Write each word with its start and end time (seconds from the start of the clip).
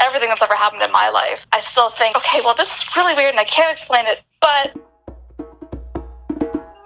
everything 0.00 0.28
that's 0.28 0.42
ever 0.42 0.54
happened 0.54 0.82
in 0.82 0.92
my 0.92 1.08
life, 1.08 1.46
I 1.52 1.60
still 1.60 1.90
think, 1.90 2.16
okay, 2.16 2.40
well, 2.42 2.54
this 2.54 2.68
is 2.68 2.86
really 2.96 3.14
weird 3.14 3.30
and 3.30 3.40
I 3.40 3.44
can't 3.44 3.72
explain 3.72 4.06
it, 4.06 4.20
but 4.40 4.74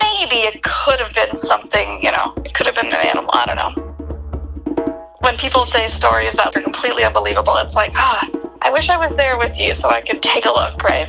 maybe 0.00 0.36
it 0.46 0.62
could 0.62 1.00
have 1.00 1.14
been 1.14 1.36
something, 1.42 2.02
you 2.02 2.12
know, 2.12 2.34
it 2.44 2.54
could 2.54 2.66
have 2.66 2.74
been 2.74 2.86
an 2.86 2.94
animal, 2.94 3.30
I 3.32 3.46
don't 3.46 3.56
know. 3.56 3.82
When 5.20 5.36
people 5.36 5.66
say 5.66 5.88
stories 5.88 6.32
that 6.34 6.56
are 6.56 6.62
completely 6.62 7.04
unbelievable, 7.04 7.54
it's 7.56 7.74
like, 7.74 7.92
ah, 7.94 8.28
I 8.62 8.70
wish 8.70 8.88
I 8.88 8.96
was 8.96 9.14
there 9.16 9.38
with 9.38 9.58
you 9.58 9.74
so 9.74 9.88
I 9.88 10.00
could 10.00 10.22
take 10.22 10.44
a 10.46 10.50
look, 10.50 10.82
right? 10.82 11.08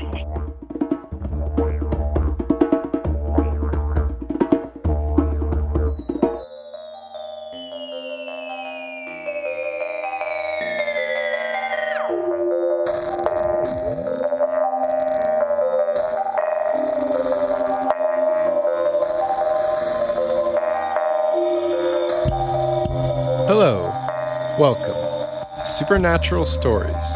Supernatural 25.84 26.46
Stories, 26.46 27.12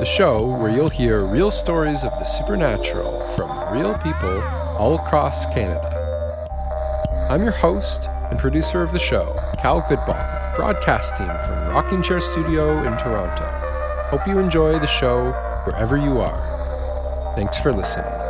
the 0.00 0.04
show 0.04 0.44
where 0.44 0.72
you'll 0.72 0.88
hear 0.88 1.24
real 1.24 1.52
stories 1.52 2.02
of 2.02 2.10
the 2.18 2.24
supernatural 2.24 3.20
from 3.36 3.48
real 3.72 3.96
people 3.98 4.42
all 4.76 4.96
across 4.96 5.46
Canada. 5.54 5.88
I'm 7.30 7.44
your 7.44 7.52
host 7.52 8.08
and 8.28 8.40
producer 8.40 8.82
of 8.82 8.90
the 8.90 8.98
show, 8.98 9.36
Cal 9.58 9.82
Goodball, 9.82 10.56
broadcasting 10.56 11.28
from 11.28 11.72
Rocking 11.72 12.02
Chair 12.02 12.20
Studio 12.20 12.82
in 12.82 12.98
Toronto. 12.98 13.46
Hope 14.08 14.26
you 14.26 14.40
enjoy 14.40 14.80
the 14.80 14.88
show 14.88 15.30
wherever 15.62 15.96
you 15.96 16.18
are. 16.18 17.34
Thanks 17.36 17.56
for 17.56 17.72
listening. 17.72 18.29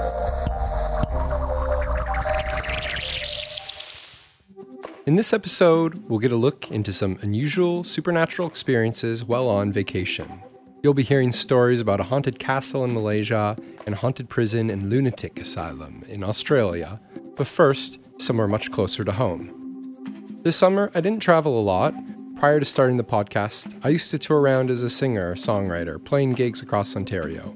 In 5.11 5.17
this 5.17 5.33
episode, 5.33 6.09
we'll 6.09 6.21
get 6.21 6.31
a 6.31 6.37
look 6.37 6.71
into 6.71 6.93
some 6.93 7.19
unusual 7.21 7.83
supernatural 7.83 8.47
experiences 8.47 9.25
while 9.25 9.49
on 9.49 9.73
vacation. 9.73 10.41
You'll 10.85 10.95
be 10.95 11.03
hearing 11.03 11.33
stories 11.33 11.81
about 11.81 11.99
a 11.99 12.05
haunted 12.05 12.39
castle 12.39 12.85
in 12.85 12.95
Malaysia 12.95 13.57
and 13.87 13.97
haunted 13.97 14.29
prison 14.29 14.71
and 14.71 14.89
lunatic 14.89 15.41
asylum 15.41 16.05
in 16.09 16.23
Australia, 16.23 17.01
but 17.35 17.49
first, 17.49 17.99
somewhere 18.21 18.47
much 18.47 18.71
closer 18.71 19.03
to 19.03 19.11
home. 19.11 19.97
This 20.45 20.55
summer, 20.55 20.93
I 20.95 21.01
didn't 21.01 21.23
travel 21.23 21.59
a 21.59 21.61
lot. 21.61 21.93
Prior 22.37 22.61
to 22.61 22.65
starting 22.65 22.97
the 22.97 23.03
podcast, 23.03 23.85
I 23.85 23.89
used 23.89 24.11
to 24.11 24.19
tour 24.21 24.41
around 24.41 24.71
as 24.71 24.85
a 24.85 24.89
singer 24.89 25.35
songwriter, 25.35 26.03
playing 26.05 26.35
gigs 26.35 26.63
across 26.63 26.95
Ontario. 26.95 27.53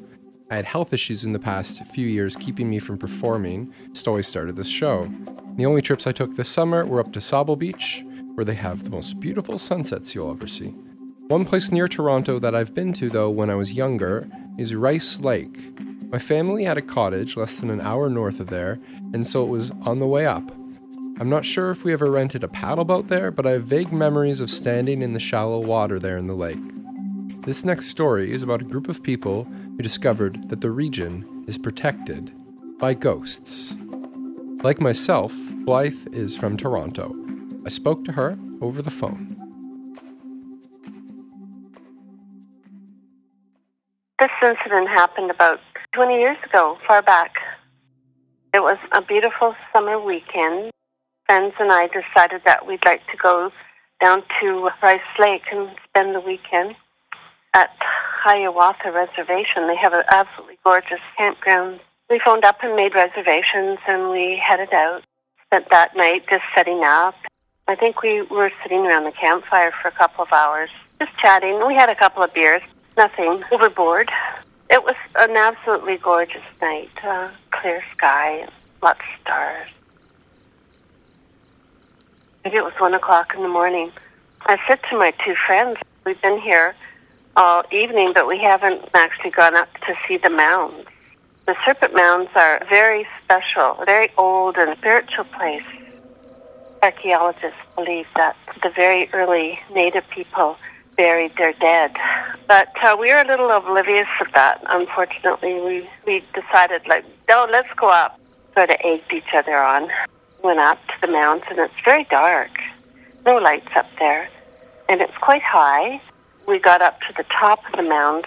I 0.55 0.59
had 0.59 0.67
health 0.67 0.93
issues 0.93 1.25
in 1.25 1.33
the 1.33 1.41
past 1.41 1.85
few 1.85 2.07
years 2.07 2.37
keeping 2.37 2.71
me 2.71 2.79
from 2.79 2.97
performing, 2.97 3.75
so 3.93 4.17
I 4.17 4.21
started 4.21 4.55
this 4.55 4.69
show. 4.69 5.13
The 5.57 5.67
only 5.67 5.83
trips 5.83 6.07
I 6.07 6.13
took 6.13 6.37
this 6.37 6.49
summer 6.49 6.87
were 6.87 7.01
up 7.01 7.13
to 7.15 7.19
Sauble 7.19 7.59
Beach, 7.59 8.05
where 8.35 8.45
they 8.45 8.55
have 8.55 8.85
the 8.85 8.91
most 8.91 9.19
beautiful 9.19 9.59
sunsets 9.59 10.15
you'll 10.15 10.31
ever 10.31 10.47
see. 10.47 10.69
One 11.27 11.45
place 11.45 11.73
near 11.73 11.89
Toronto 11.89 12.39
that 12.39 12.55
I've 12.55 12.73
been 12.73 12.93
to, 12.93 13.11
though, 13.11 13.31
when 13.31 13.51
I 13.51 13.57
was 13.57 13.73
younger 13.73 14.29
is 14.57 14.77
Rice 14.77 15.19
Lake. 15.19 15.59
My 16.13 16.21
family 16.21 16.63
had 16.63 16.79
a 16.79 16.83
cottage 16.83 17.37
less 17.37 17.59
than 17.59 17.69
an 17.69 17.81
hour 17.81 18.09
north 18.09 18.39
of 18.39 18.47
there, 18.47 18.79
and 19.13 19.27
so 19.27 19.43
it 19.43 19.49
was 19.49 19.73
on 19.83 19.99
the 19.99 20.07
way 20.07 20.25
up. 20.25 20.53
I'm 21.19 21.29
not 21.29 21.45
sure 21.45 21.73
if 21.73 21.83
we 21.83 21.93
ever 21.93 22.13
rented 22.13 22.45
a 22.45 22.49
paddle 22.49 22.85
boat 22.85 23.09
there, 23.09 23.33
but 23.33 23.45
I 23.45 23.51
have 23.53 23.65
vague 23.65 23.93
memories 23.93 24.41
of 24.41 24.53
standing 24.53 25.03
in 25.03 25.15
the 25.15 25.19
shallow 25.19 25.59
water 25.59 25.99
there 25.99 26.17
in 26.17 26.29
the 26.29 26.35
lake. 26.35 26.61
This 27.45 27.65
next 27.65 27.89
story 27.89 28.33
is 28.33 28.43
about 28.43 28.63
a 28.63 28.65
group 28.65 28.89
of 28.89 29.03
people 29.03 29.47
who 29.77 29.83
discovered 29.83 30.49
that 30.51 30.61
the 30.61 30.71
region 30.71 31.45
is 31.49 31.59
protected 31.59 32.33
by 32.79 32.95
ghosts. 32.95 33.75
Like 34.63 34.81
myself, 34.81 35.35
Blythe 35.65 36.07
is 36.13 36.37
from 36.37 36.57
Toronto. 36.57 37.15
I 37.67 37.69
spoke 37.69 38.05
to 38.05 38.13
her 38.13 38.39
over 38.61 38.83
the 38.83 38.91
phone. 38.91 39.29
This 44.19 44.31
incident 44.43 44.89
happened 44.89 45.31
about 45.31 45.61
20 45.93 46.15
years 46.15 46.39
ago, 46.45 46.79
far 46.87 47.03
back. 47.03 47.35
It 48.55 48.61
was 48.61 48.79
a 48.93 49.03
beautiful 49.03 49.55
summer 49.73 49.99
weekend. 49.99 50.71
Friends 51.27 51.55
and 51.59 51.73
I 51.73 51.89
decided 51.89 52.43
that 52.45 52.67
we'd 52.67 52.85
like 52.85 53.01
to 53.11 53.17
go 53.21 53.51
down 54.01 54.23
to 54.41 54.71
Rice 54.83 55.01
Lake 55.19 55.43
and 55.53 55.71
spend 55.89 56.15
the 56.15 56.21
weekend 56.21 56.77
at 57.55 57.71
Hiawatha 57.81 58.91
Reservation. 58.93 59.67
They 59.69 59.77
have 59.77 59.93
an 59.93 60.05
absolutely 60.11 60.59
gorgeous 60.65 61.01
campground. 61.17 61.81
We 62.11 62.21
phoned 62.23 62.45
up 62.45 62.59
and 62.63 62.77
made 62.77 62.95
reservations 62.95 63.79
and 63.87 64.11
we 64.11 64.41
headed 64.45 64.73
out. 64.73 65.03
Spent 65.47 65.71
that 65.71 65.97
night 65.97 66.25
just 66.29 66.43
setting 66.55 66.83
up. 66.85 67.15
I 67.67 67.75
think 67.75 68.03
we 68.03 68.23
were 68.23 68.51
sitting 68.63 68.81
around 68.81 69.05
the 69.05 69.13
campfire 69.13 69.73
for 69.81 69.89
a 69.89 69.93
couple 69.93 70.25
of 70.25 70.33
hours, 70.33 70.69
just 71.01 71.17
chatting. 71.19 71.67
We 71.67 71.75
had 71.75 71.89
a 71.89 71.95
couple 71.95 72.23
of 72.23 72.35
beers, 72.35 72.61
nothing 72.97 73.43
overboard. 73.53 74.11
It 74.71 74.83
was 74.83 74.97
an 75.15 75.37
absolutely 75.37 75.97
gorgeous 75.97 76.43
night. 76.61 76.91
Uh, 77.03 77.31
clear 77.53 77.83
sky, 77.97 78.49
lots 78.83 79.01
of 79.01 79.21
stars. 79.23 79.69
Maybe 82.45 82.57
it 82.57 82.65
was 82.65 82.75
one 82.79 82.93
o'clock 82.93 83.33
in 83.35 83.43
the 83.43 83.49
morning. 83.49 83.93
I 84.43 84.59
said 84.69 84.81
to 84.91 84.99
my 84.99 85.13
two 85.25 85.35
friends, 85.47 85.79
We've 86.05 86.21
been 86.21 86.39
here 86.39 86.75
all 87.37 87.65
evening, 87.73 88.13
but 88.15 88.27
we 88.27 88.39
haven't 88.39 88.83
actually 88.95 89.31
gone 89.31 89.57
up 89.57 89.69
to 89.87 89.95
see 90.07 90.17
the 90.17 90.31
mounds. 90.31 90.89
The 91.47 91.55
Serpent 91.65 91.95
Mounds 91.95 92.31
are 92.35 92.65
very 92.69 93.07
special, 93.23 93.83
very 93.85 94.11
old 94.17 94.57
and 94.57 94.77
spiritual 94.79 95.25
place. 95.25 95.63
Archaeologists 96.83 97.59
believe 97.77 98.07
that 98.17 98.37
the 98.63 98.71
very 98.71 99.11
early 99.13 99.59
native 99.73 100.05
people 100.11 100.57
buried 100.97 101.33
their 101.37 101.53
dead. 101.55 101.93
But 102.47 102.69
uh, 102.83 102.97
we 102.99 103.09
were 103.13 103.21
a 103.21 103.27
little 103.27 103.51
oblivious 103.51 104.09
of 104.21 104.29
that. 104.35 104.63
Unfortunately, 104.69 105.55
we, 105.61 105.89
we 106.07 106.25
decided, 106.35 106.87
like, 106.87 107.05
no, 107.29 107.47
let's 107.51 107.69
go 107.77 107.89
up. 107.89 108.19
Sort 108.55 108.71
of 108.71 108.77
egged 108.85 109.13
each 109.13 109.35
other 109.35 109.57
on. 109.57 109.89
Went 110.43 110.61
up 110.61 110.79
to 110.89 110.95
the 111.01 111.13
mounds, 111.13 111.45
and 111.51 111.59
it's 111.59 111.75
very 111.85 112.05
dark. 112.05 112.51
No 113.27 113.37
lights 113.37 113.71
up 113.77 113.87
there. 113.99 114.29
And 114.89 115.01
it's 115.01 115.17
quite 115.21 115.43
high. 115.43 116.01
We 116.47 116.59
got 116.59 116.83
up 116.83 117.01
to 117.01 117.15
the 117.17 117.25
top 117.25 117.61
of 117.67 117.77
the 117.77 117.83
mounds. 117.83 118.27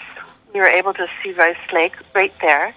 We 0.53 0.59
were 0.59 0.67
able 0.67 0.93
to 0.93 1.07
see 1.23 1.31
Rice 1.31 1.55
Lake 1.71 1.93
right 2.13 2.33
there 2.41 2.73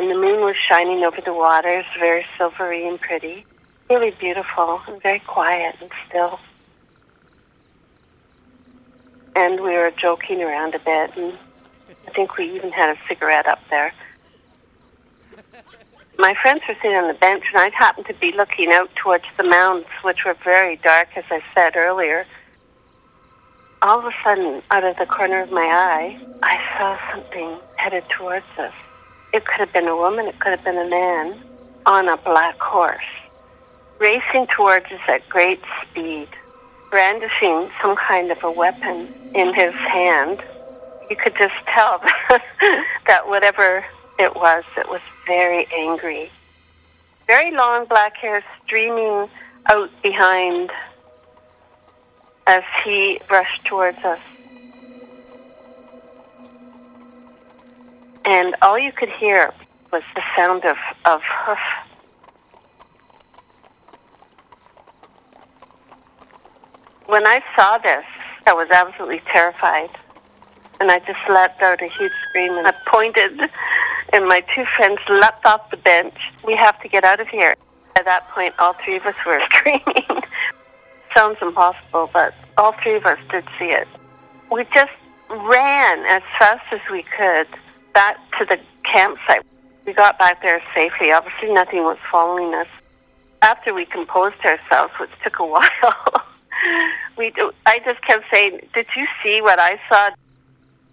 and 0.00 0.10
the 0.10 0.14
moon 0.14 0.40
was 0.40 0.56
shining 0.66 1.04
over 1.04 1.20
the 1.20 1.34
waters, 1.34 1.84
very 1.98 2.24
silvery 2.38 2.88
and 2.88 2.98
pretty. 2.98 3.44
Really 3.90 4.12
beautiful 4.12 4.80
and 4.88 5.02
very 5.02 5.20
quiet 5.20 5.76
and 5.80 5.90
still. 6.08 6.40
And 9.36 9.60
we 9.60 9.72
were 9.72 9.92
joking 10.00 10.42
around 10.42 10.74
a 10.74 10.78
bit, 10.78 11.14
and 11.18 11.36
I 12.08 12.10
think 12.12 12.38
we 12.38 12.50
even 12.56 12.72
had 12.72 12.96
a 12.96 12.98
cigarette 13.08 13.46
up 13.46 13.60
there. 13.68 13.92
My 16.18 16.34
friends 16.40 16.62
were 16.66 16.76
sitting 16.80 16.96
on 16.96 17.08
the 17.08 17.14
bench, 17.14 17.44
and 17.52 17.60
I 17.60 17.68
happened 17.76 18.06
to 18.06 18.14
be 18.14 18.32
looking 18.32 18.72
out 18.72 18.88
towards 18.96 19.24
the 19.36 19.44
mounds, 19.44 19.86
which 20.02 20.24
were 20.24 20.36
very 20.44 20.76
dark, 20.76 21.08
as 21.14 21.24
I 21.30 21.42
said 21.54 21.76
earlier. 21.76 22.26
All 23.82 23.98
of 23.98 24.04
a 24.04 24.12
sudden, 24.22 24.62
out 24.70 24.84
of 24.84 24.96
the 24.98 25.06
corner 25.06 25.40
of 25.40 25.50
my 25.50 25.64
eye, 25.64 26.18
I 26.42 26.58
saw 26.76 26.98
something 27.10 27.58
headed 27.76 28.04
towards 28.10 28.44
us. 28.58 28.74
It 29.32 29.46
could 29.46 29.58
have 29.58 29.72
been 29.72 29.88
a 29.88 29.96
woman, 29.96 30.26
it 30.26 30.38
could 30.38 30.50
have 30.50 30.62
been 30.62 30.76
a 30.76 30.88
man 30.88 31.40
on 31.86 32.06
a 32.06 32.18
black 32.18 32.58
horse, 32.58 33.00
racing 33.98 34.48
towards 34.48 34.84
us 34.86 35.00
at 35.08 35.26
great 35.30 35.62
speed, 35.82 36.28
brandishing 36.90 37.70
some 37.80 37.96
kind 37.96 38.30
of 38.30 38.44
a 38.44 38.50
weapon 38.50 39.08
in 39.34 39.54
his 39.54 39.72
hand. 39.72 40.42
You 41.08 41.16
could 41.16 41.34
just 41.38 41.54
tell 41.74 42.02
that 43.06 43.28
whatever 43.28 43.82
it 44.18 44.36
was, 44.36 44.62
it 44.76 44.90
was 44.90 45.00
very 45.26 45.66
angry. 45.74 46.30
Very 47.26 47.50
long 47.50 47.86
black 47.86 48.14
hair 48.18 48.44
streaming 48.62 49.30
out 49.70 49.90
behind 50.02 50.70
as 52.50 52.64
he 52.84 53.20
rushed 53.30 53.64
towards 53.64 53.98
us. 53.98 54.20
and 58.30 58.54
all 58.62 58.78
you 58.78 58.92
could 58.92 59.08
hear 59.08 59.52
was 59.92 60.02
the 60.14 60.22
sound 60.36 60.64
of, 60.64 60.76
of 61.04 61.20
hoof. 61.22 61.58
When 67.06 67.26
I 67.26 67.42
saw 67.56 67.78
this, 67.78 68.04
I 68.46 68.52
was 68.52 68.68
absolutely 68.70 69.20
terrified. 69.32 69.90
And 70.78 70.92
I 70.92 71.00
just 71.00 71.18
let 71.28 71.60
out 71.60 71.82
a 71.82 71.88
huge 71.88 72.12
scream 72.28 72.52
and 72.56 72.68
I 72.68 72.74
pointed, 72.86 73.38
and 74.12 74.26
my 74.26 74.42
two 74.54 74.64
friends 74.76 75.00
leapt 75.08 75.44
off 75.44 75.68
the 75.70 75.76
bench. 75.76 76.14
We 76.46 76.54
have 76.54 76.80
to 76.82 76.88
get 76.88 77.02
out 77.02 77.18
of 77.18 77.26
here. 77.28 77.54
At 77.96 78.04
that 78.04 78.28
point, 78.30 78.54
all 78.60 78.74
three 78.84 78.96
of 78.96 79.04
us 79.06 79.16
were 79.26 79.40
screaming. 79.50 80.22
Sounds 81.14 81.38
impossible, 81.42 82.08
but 82.12 82.34
all 82.56 82.74
three 82.82 82.96
of 82.96 83.04
us 83.04 83.18
did 83.30 83.44
see 83.58 83.66
it. 83.66 83.88
We 84.50 84.64
just 84.74 84.92
ran 85.28 86.04
as 86.06 86.22
fast 86.38 86.62
as 86.72 86.80
we 86.90 87.04
could 87.16 87.46
back 87.94 88.16
to 88.38 88.44
the 88.44 88.58
campsite. 88.90 89.44
We 89.86 89.92
got 89.92 90.18
back 90.18 90.42
there 90.42 90.62
safely. 90.74 91.12
Obviously, 91.12 91.52
nothing 91.52 91.82
was 91.82 91.98
following 92.10 92.54
us. 92.54 92.66
After 93.42 93.72
we 93.72 93.86
composed 93.86 94.40
ourselves, 94.44 94.92
which 95.00 95.10
took 95.24 95.38
a 95.38 95.46
while, 95.46 96.22
we 97.16 97.32
I 97.66 97.80
just 97.84 98.02
kept 98.02 98.24
saying, 98.30 98.60
"Did 98.74 98.86
you 98.96 99.06
see 99.22 99.40
what 99.40 99.58
I 99.58 99.80
saw?" 99.88 100.10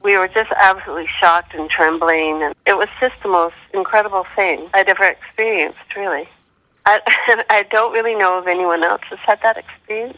We 0.03 0.17
were 0.17 0.27
just 0.27 0.51
absolutely 0.55 1.09
shocked 1.19 1.53
and 1.53 1.69
trembling, 1.69 2.43
and 2.43 2.55
it 2.65 2.77
was 2.77 2.87
just 3.01 3.15
the 3.23 3.29
most 3.29 3.55
incredible 3.73 4.25
thing 4.35 4.69
I'd 4.73 4.87
ever 4.87 5.03
experienced. 5.03 5.79
Really, 5.95 6.29
I 6.88 7.44
I 7.50 7.63
don't 7.69 7.94
really 7.94 8.16
know 8.16 8.38
of 8.38 8.48
anyone 8.48 8.84
else 8.84 9.01
has 9.10 9.19
had 9.19 9.39
that 9.44 9.57
experience. 9.57 10.18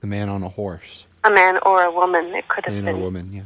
The 0.00 0.06
man 0.06 0.28
on 0.28 0.42
a 0.42 0.48
horse. 0.48 1.06
A 1.22 1.30
man 1.30 1.58
or 1.64 1.82
a 1.82 1.92
woman. 1.92 2.34
It 2.34 2.48
could 2.48 2.64
have 2.64 2.74
Man 2.74 2.84
been. 2.84 2.94
Man 2.94 2.94
or 2.94 2.98
a 2.98 3.04
woman, 3.04 3.32
yeah. 3.32 3.42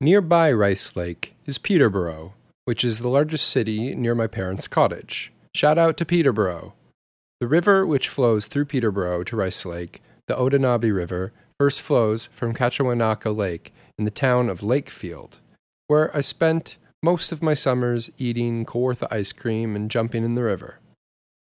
Nearby 0.00 0.52
Rice 0.52 0.94
Lake 0.96 1.34
is 1.46 1.58
Peterborough, 1.58 2.34
which 2.64 2.84
is 2.84 2.98
the 2.98 3.08
largest 3.08 3.48
city 3.48 3.94
near 3.94 4.14
my 4.14 4.26
parents' 4.26 4.68
cottage. 4.68 5.32
Shout 5.54 5.78
out 5.78 5.96
to 5.96 6.04
Peterborough. 6.04 6.74
The 7.40 7.46
river 7.46 7.86
which 7.86 8.08
flows 8.08 8.48
through 8.48 8.64
Peterborough 8.66 9.22
to 9.24 9.36
Rice 9.36 9.64
Lake, 9.64 10.02
the 10.26 10.34
Otonabee 10.34 10.94
River, 10.94 11.32
first 11.58 11.82
flows 11.82 12.28
from 12.32 12.54
Katchewanooka 12.54 13.34
Lake 13.36 13.72
in 13.96 14.04
the 14.04 14.10
town 14.10 14.48
of 14.48 14.60
Lakefield, 14.60 15.38
where 15.86 16.16
I 16.16 16.20
spent 16.20 16.78
most 17.02 17.30
of 17.32 17.42
my 17.42 17.54
summers 17.54 18.10
eating 18.18 18.64
Kawartha 18.64 19.06
ice 19.10 19.32
cream 19.32 19.76
and 19.76 19.90
jumping 19.90 20.24
in 20.24 20.34
the 20.34 20.42
river. 20.42 20.78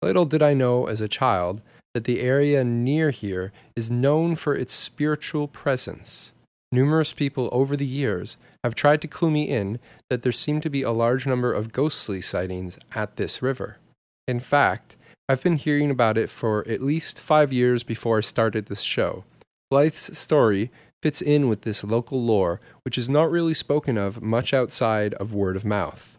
Little 0.02 0.24
did 0.24 0.42
I 0.42 0.54
know 0.54 0.86
as 0.86 1.00
a 1.00 1.08
child 1.08 1.62
that 1.94 2.04
the 2.04 2.20
area 2.20 2.62
near 2.64 3.10
here 3.10 3.52
is 3.74 3.90
known 3.90 4.34
for 4.34 4.54
its 4.54 4.72
spiritual 4.72 5.48
presence. 5.48 6.32
Numerous 6.72 7.12
people 7.12 7.48
over 7.52 7.76
the 7.76 7.86
years 7.86 8.36
have 8.64 8.74
tried 8.74 9.00
to 9.02 9.08
clue 9.08 9.30
me 9.30 9.48
in 9.48 9.78
that 10.10 10.22
there 10.22 10.32
seem 10.32 10.60
to 10.60 10.68
be 10.68 10.82
a 10.82 10.90
large 10.90 11.26
number 11.26 11.52
of 11.52 11.72
ghostly 11.72 12.20
sightings 12.20 12.78
at 12.94 13.16
this 13.16 13.40
river. 13.40 13.78
In 14.26 14.40
fact, 14.40 14.96
I've 15.28 15.42
been 15.42 15.56
hearing 15.56 15.90
about 15.90 16.18
it 16.18 16.28
for 16.28 16.66
at 16.68 16.82
least 16.82 17.20
five 17.20 17.52
years 17.52 17.82
before 17.82 18.18
I 18.18 18.22
started 18.22 18.66
this 18.66 18.82
show. 18.82 19.24
Blythe's 19.72 20.18
story 20.18 20.70
fits 21.06 21.22
in 21.22 21.48
with 21.48 21.62
this 21.62 21.84
local 21.84 22.20
lore, 22.20 22.60
which 22.82 22.98
is 22.98 23.08
not 23.08 23.30
really 23.30 23.54
spoken 23.54 23.96
of 23.96 24.20
much 24.20 24.52
outside 24.52 25.14
of 25.14 25.32
word 25.32 25.54
of 25.54 25.64
mouth. 25.64 26.18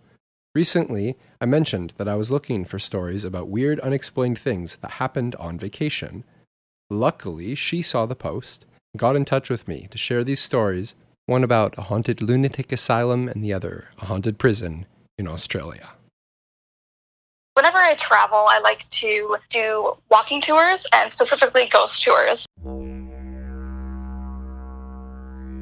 Recently, 0.55 1.17
I 1.41 1.45
mentioned 1.45 1.93
that 1.99 2.09
I 2.09 2.15
was 2.15 2.31
looking 2.31 2.65
for 2.65 2.79
stories 2.79 3.25
about 3.25 3.49
weird, 3.49 3.79
unexplained 3.81 4.39
things 4.39 4.77
that 4.77 4.93
happened 4.93 5.35
on 5.35 5.59
vacation. 5.59 6.25
Luckily, 6.89 7.55
she 7.55 7.83
saw 7.83 8.07
the 8.07 8.17
post 8.17 8.65
and 8.95 8.99
got 8.99 9.17
in 9.17 9.27
touch 9.27 9.51
with 9.51 9.69
me 9.69 9.87
to 9.91 9.99
share 9.99 10.25
these 10.25 10.41
stories 10.41 10.95
one 11.27 11.45
about 11.45 11.77
a 11.77 11.83
haunted 11.83 12.23
lunatic 12.23 12.73
asylum 12.73 13.29
and 13.29 13.45
the 13.45 13.53
other 13.53 13.89
a 13.99 14.07
haunted 14.07 14.39
prison 14.39 14.87
in 15.19 15.29
Australia. 15.29 15.91
Whenever 17.53 17.79
I 17.79 17.95
travel, 17.97 18.47
I 18.49 18.59
like 18.61 18.89
to 18.89 19.37
do 19.51 19.95
walking 20.11 20.41
tours 20.41 20.87
and 20.93 21.13
specifically 21.13 21.69
ghost 21.69 22.03
tours. 22.03 22.47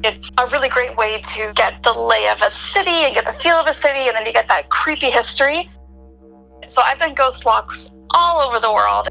It's 0.07 0.29
a 0.37 0.45
really 0.51 0.69
great 0.69 0.95
way 0.95 1.19
to 1.33 1.51
get 1.55 1.81
the 1.81 1.91
lay 1.91 2.27
of 2.29 2.39
a 2.39 2.51
city 2.51 2.91
and 2.91 3.15
get 3.15 3.25
the 3.25 3.33
feel 3.41 3.55
of 3.55 3.65
a 3.65 3.73
city, 3.73 4.07
and 4.07 4.15
then 4.15 4.23
you 4.23 4.33
get 4.33 4.47
that 4.49 4.69
creepy 4.69 5.09
history. 5.09 5.67
So 6.67 6.79
I've 6.83 6.99
done 6.99 7.15
ghost 7.15 7.43
walks 7.43 7.89
all 8.11 8.39
over 8.47 8.59
the 8.59 8.71
world. 8.71 9.09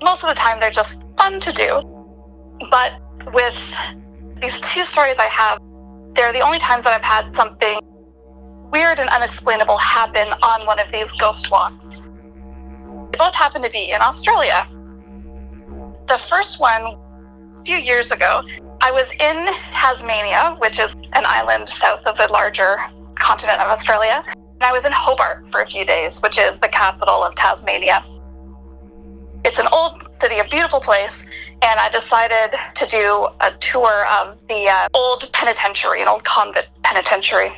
Most 0.00 0.22
of 0.22 0.28
the 0.28 0.36
time, 0.36 0.60
they're 0.60 0.70
just 0.70 1.00
fun 1.16 1.40
to 1.40 1.52
do. 1.52 1.82
But 2.70 2.92
with 3.34 3.58
these 4.40 4.60
two 4.60 4.84
stories 4.84 5.16
I 5.18 5.26
have, 5.26 5.58
they're 6.14 6.32
the 6.32 6.42
only 6.42 6.60
times 6.60 6.84
that 6.84 6.94
I've 6.94 7.02
had 7.02 7.34
something 7.34 7.80
weird 8.70 9.00
and 9.00 9.10
unexplainable 9.10 9.78
happen 9.78 10.28
on 10.28 10.64
one 10.64 10.78
of 10.78 10.92
these 10.92 11.10
ghost 11.18 11.50
walks. 11.50 11.96
They 11.96 13.18
both 13.18 13.34
happen 13.34 13.62
to 13.62 13.70
be 13.70 13.90
in 13.90 14.00
Australia. 14.00 14.68
The 16.06 16.20
first 16.28 16.60
one, 16.60 16.82
a 16.82 17.64
few 17.64 17.78
years 17.78 18.12
ago, 18.12 18.42
I 18.80 18.92
was 18.92 19.10
in 19.10 19.46
Tasmania, 19.70 20.56
which 20.60 20.78
is 20.78 20.94
an 21.12 21.24
island 21.26 21.68
south 21.68 22.06
of 22.06 22.16
the 22.16 22.28
larger 22.32 22.78
continent 23.16 23.60
of 23.60 23.68
Australia. 23.68 24.22
And 24.28 24.62
I 24.62 24.72
was 24.72 24.84
in 24.84 24.92
Hobart 24.92 25.50
for 25.50 25.60
a 25.60 25.66
few 25.66 25.84
days, 25.84 26.20
which 26.22 26.38
is 26.38 26.58
the 26.60 26.68
capital 26.68 27.24
of 27.24 27.34
Tasmania. 27.34 28.04
It's 29.44 29.58
an 29.58 29.66
old 29.72 30.08
city, 30.20 30.38
a 30.38 30.44
beautiful 30.44 30.80
place, 30.80 31.24
and 31.62 31.80
I 31.80 31.88
decided 31.90 32.56
to 32.76 32.86
do 32.86 33.26
a 33.40 33.50
tour 33.58 34.06
of 34.06 34.46
the 34.46 34.68
uh, 34.68 34.88
old 34.94 35.28
penitentiary, 35.32 36.00
an 36.02 36.08
old 36.08 36.24
convict 36.24 36.68
penitentiary. 36.82 37.52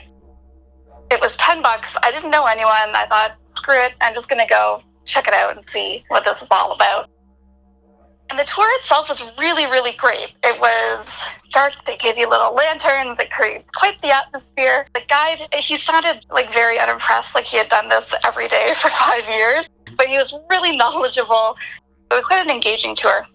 It 1.11 1.21
was 1.21 1.37
10 1.37 1.61
bucks. 1.63 1.95
I 2.03 2.11
didn't 2.13 2.31
know 2.31 2.47
anyone. 2.47 2.95
I 2.95 3.07
thought, 3.09 3.37
screw 3.57 3.79
it, 3.83 3.93
I'm 4.01 4.15
just 4.15 4.29
going 4.29 4.41
to 4.41 4.49
go 4.49 4.83
check 5.05 5.27
it 5.29 5.35
out 5.35 5.57
and 5.57 5.69
see 5.69 6.05
what 6.09 6.25
this 6.25 6.41
is 6.41 6.49
all 6.51 6.73
about. 6.73 7.11
And 8.31 8.39
the 8.39 8.45
tour 8.45 8.69
itself 8.79 9.09
was 9.09 9.21
really, 9.37 9.67
really 9.67 9.91
great. 9.97 10.35
It 10.45 10.61
was 10.61 11.05
dark. 11.51 11.73
They 11.85 11.97
gave 11.97 12.17
you 12.17 12.29
little 12.29 12.55
lanterns. 12.55 13.19
It 13.19 13.29
created 13.33 13.65
quite 13.75 14.01
the 14.03 14.15
atmosphere. 14.15 14.87
The 14.95 15.03
guide, 15.09 15.49
he 15.53 15.77
sounded 15.77 16.25
like 16.31 16.53
very 16.53 16.79
unimpressed, 16.79 17.35
like 17.35 17.45
he 17.45 17.57
had 17.57 17.69
done 17.69 17.89
this 17.89 18.15
every 18.25 18.47
day 18.47 18.73
for 18.81 18.89
five 18.91 19.29
years, 19.29 19.69
but 19.97 20.07
he 20.07 20.17
was 20.17 20.33
really 20.49 20.77
knowledgeable. 20.77 21.57
It 22.09 22.15
was 22.15 22.25
quite 22.25 22.45
an 22.47 22.51
engaging 22.51 22.95
tour. 22.95 23.27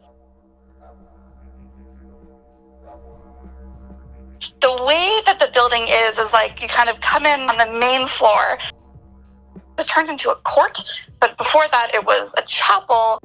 The 4.62 4.84
way 4.86 5.20
that 5.26 5.42
the 5.42 5.50
building 5.54 5.88
is, 5.90 6.18
is 6.18 6.32
like 6.32 6.62
you 6.62 6.70
kind 6.70 6.88
of 6.88 7.02
come 7.02 7.26
in 7.26 7.42
on 7.42 7.58
the 7.58 7.78
main 7.78 8.08
floor. 8.08 8.58
It 8.64 9.78
was 9.78 9.88
turned 9.88 10.10
into 10.10 10.32
a 10.32 10.36
court, 10.38 10.80
but 11.20 11.38
before 11.38 11.66
that, 11.72 11.94
it 11.94 12.06
was 12.06 12.34
a 12.38 12.42
chapel 12.44 13.20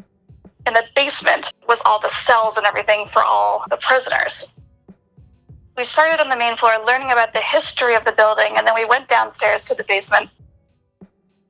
in 0.67 0.75
the 0.75 0.85
basement 0.95 1.53
was 1.69 1.81
all 1.85 2.01
the 2.01 2.11
cells 2.11 2.57
and 2.57 2.67
everything 2.67 3.09
for 3.13 3.23
all 3.23 3.65
the 3.71 3.77
prisoners. 3.79 4.49
We 5.77 5.85
started 5.85 6.21
on 6.21 6.29
the 6.29 6.37
main 6.37 6.57
floor 6.57 6.73
learning 6.87 7.13
about 7.13 7.33
the 7.33 7.41
history 7.41 7.95
of 7.95 8.05
the 8.05 8.13
building, 8.13 8.53
and 8.57 8.67
then 8.67 8.75
we 8.75 8.85
went 8.85 9.09
downstairs 9.09 9.65
to 9.67 9.75
the 9.75 9.85
basement. 9.85 10.29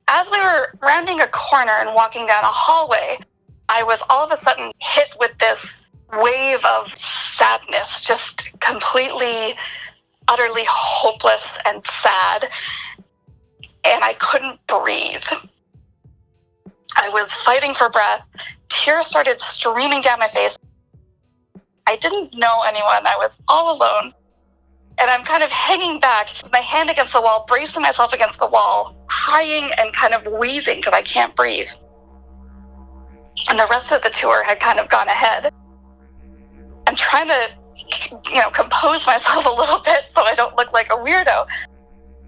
As 0.07 0.29
we 0.31 0.39
were 0.39 0.73
rounding 0.81 1.21
a 1.21 1.27
corner 1.27 1.73
and 1.79 1.93
walking 1.93 2.27
down 2.27 2.43
a 2.43 2.47
hallway, 2.47 3.19
I 3.67 3.83
was 3.83 4.01
all 4.09 4.25
of 4.25 4.31
a 4.31 4.37
sudden 4.37 4.71
hit 4.79 5.09
with 5.19 5.31
this 5.39 5.81
wave 6.13 6.63
of 6.65 6.93
sadness, 6.97 8.01
just 8.01 8.49
completely, 8.59 9.55
utterly 10.27 10.63
hopeless 10.67 11.47
and 11.65 11.83
sad. 12.01 12.49
And 13.83 14.03
I 14.03 14.13
couldn't 14.19 14.59
breathe. 14.67 15.23
I 16.95 17.09
was 17.09 17.29
fighting 17.45 17.73
for 17.73 17.89
breath. 17.89 18.25
Tears 18.69 19.07
started 19.07 19.39
streaming 19.39 20.01
down 20.01 20.19
my 20.19 20.27
face. 20.29 20.57
I 21.87 21.95
didn't 21.97 22.37
know 22.37 22.61
anyone. 22.65 23.05
I 23.05 23.15
was 23.17 23.31
all 23.47 23.75
alone. 23.75 24.13
And 24.97 25.09
I'm 25.09 25.23
kind 25.23 25.43
of 25.43 25.49
hanging 25.49 25.99
back, 25.99 26.27
my 26.51 26.59
hand 26.59 26.89
against 26.89 27.13
the 27.13 27.21
wall, 27.21 27.45
bracing 27.47 27.81
myself 27.81 28.13
against 28.13 28.39
the 28.39 28.47
wall, 28.47 28.95
crying 29.07 29.71
and 29.77 29.93
kind 29.93 30.13
of 30.13 30.31
wheezing 30.39 30.77
because 30.77 30.93
I 30.93 31.01
can't 31.01 31.35
breathe. 31.35 31.69
And 33.49 33.57
the 33.57 33.67
rest 33.69 33.91
of 33.91 34.03
the 34.03 34.09
tour 34.09 34.43
had 34.43 34.59
kind 34.59 34.79
of 34.79 34.89
gone 34.89 35.07
ahead. 35.07 35.51
I'm 36.87 36.95
trying 36.95 37.27
to, 37.27 37.49
you 38.29 38.41
know, 38.41 38.51
compose 38.51 39.05
myself 39.07 39.45
a 39.47 39.49
little 39.49 39.79
bit 39.79 40.03
so 40.15 40.23
I 40.23 40.35
don't 40.35 40.55
look 40.55 40.71
like 40.73 40.91
a 40.91 40.97
weirdo. 40.97 41.47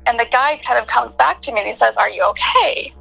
And 0.06 0.20
the 0.20 0.28
guy 0.32 0.60
kind 0.66 0.80
of 0.80 0.88
comes 0.88 1.16
back 1.16 1.42
to 1.44 1.52
me 1.52 1.60
and 1.60 1.68
he 1.68 1.76
says, 1.76 1.96
Are 1.96 2.10
you 2.10 2.24
okay? 2.24 2.94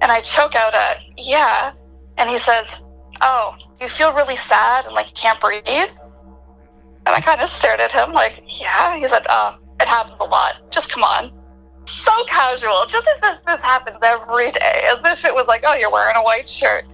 And 0.00 0.12
I 0.12 0.20
choke 0.20 0.54
out 0.54 0.74
a, 0.74 0.96
Yeah. 1.16 1.72
And 2.18 2.30
he 2.30 2.38
says, 2.38 2.82
Oh, 3.20 3.54
you 3.80 3.88
feel 3.88 4.12
really 4.12 4.36
sad 4.36 4.86
and 4.86 4.94
like 4.94 5.08
you 5.08 5.14
can't 5.14 5.40
breathe? 5.40 5.64
And 7.06 7.14
I 7.14 7.20
kind 7.20 7.40
of 7.40 7.50
stared 7.50 7.80
at 7.80 7.92
him 7.92 8.12
like, 8.12 8.42
Yeah. 8.46 8.96
He 8.96 9.08
said, 9.08 9.26
Oh, 9.28 9.56
it 9.80 9.88
happens 9.88 10.16
a 10.20 10.24
lot. 10.24 10.70
Just 10.70 10.90
come 10.90 11.02
on. 11.02 11.32
So 11.86 12.24
casual, 12.26 12.86
just 12.88 13.06
as 13.14 13.20
this, 13.20 13.38
this 13.46 13.60
happens 13.60 13.98
every 14.02 14.50
day, 14.52 14.88
as 14.90 15.04
if 15.04 15.24
it 15.24 15.34
was 15.34 15.46
like, 15.46 15.62
Oh, 15.66 15.74
you're 15.74 15.90
wearing 15.90 16.16
a 16.16 16.22
white 16.22 16.48
shirt. 16.48 16.84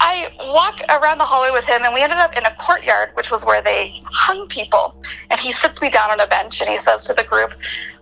I 0.00 0.32
walk 0.40 0.80
around 0.88 1.18
the 1.18 1.24
hallway 1.26 1.50
with 1.50 1.64
him, 1.64 1.84
and 1.84 1.92
we 1.92 2.00
ended 2.00 2.18
up 2.18 2.34
in 2.34 2.44
a 2.46 2.54
courtyard, 2.56 3.10
which 3.14 3.30
was 3.30 3.44
where 3.44 3.60
they 3.60 4.00
hung 4.06 4.48
people. 4.48 4.96
And 5.28 5.38
he 5.38 5.52
sits 5.52 5.80
me 5.82 5.90
down 5.90 6.10
on 6.10 6.18
a 6.20 6.26
bench, 6.26 6.60
and 6.62 6.70
he 6.70 6.78
says 6.78 7.04
to 7.04 7.12
the 7.12 7.22
group, 7.22 7.52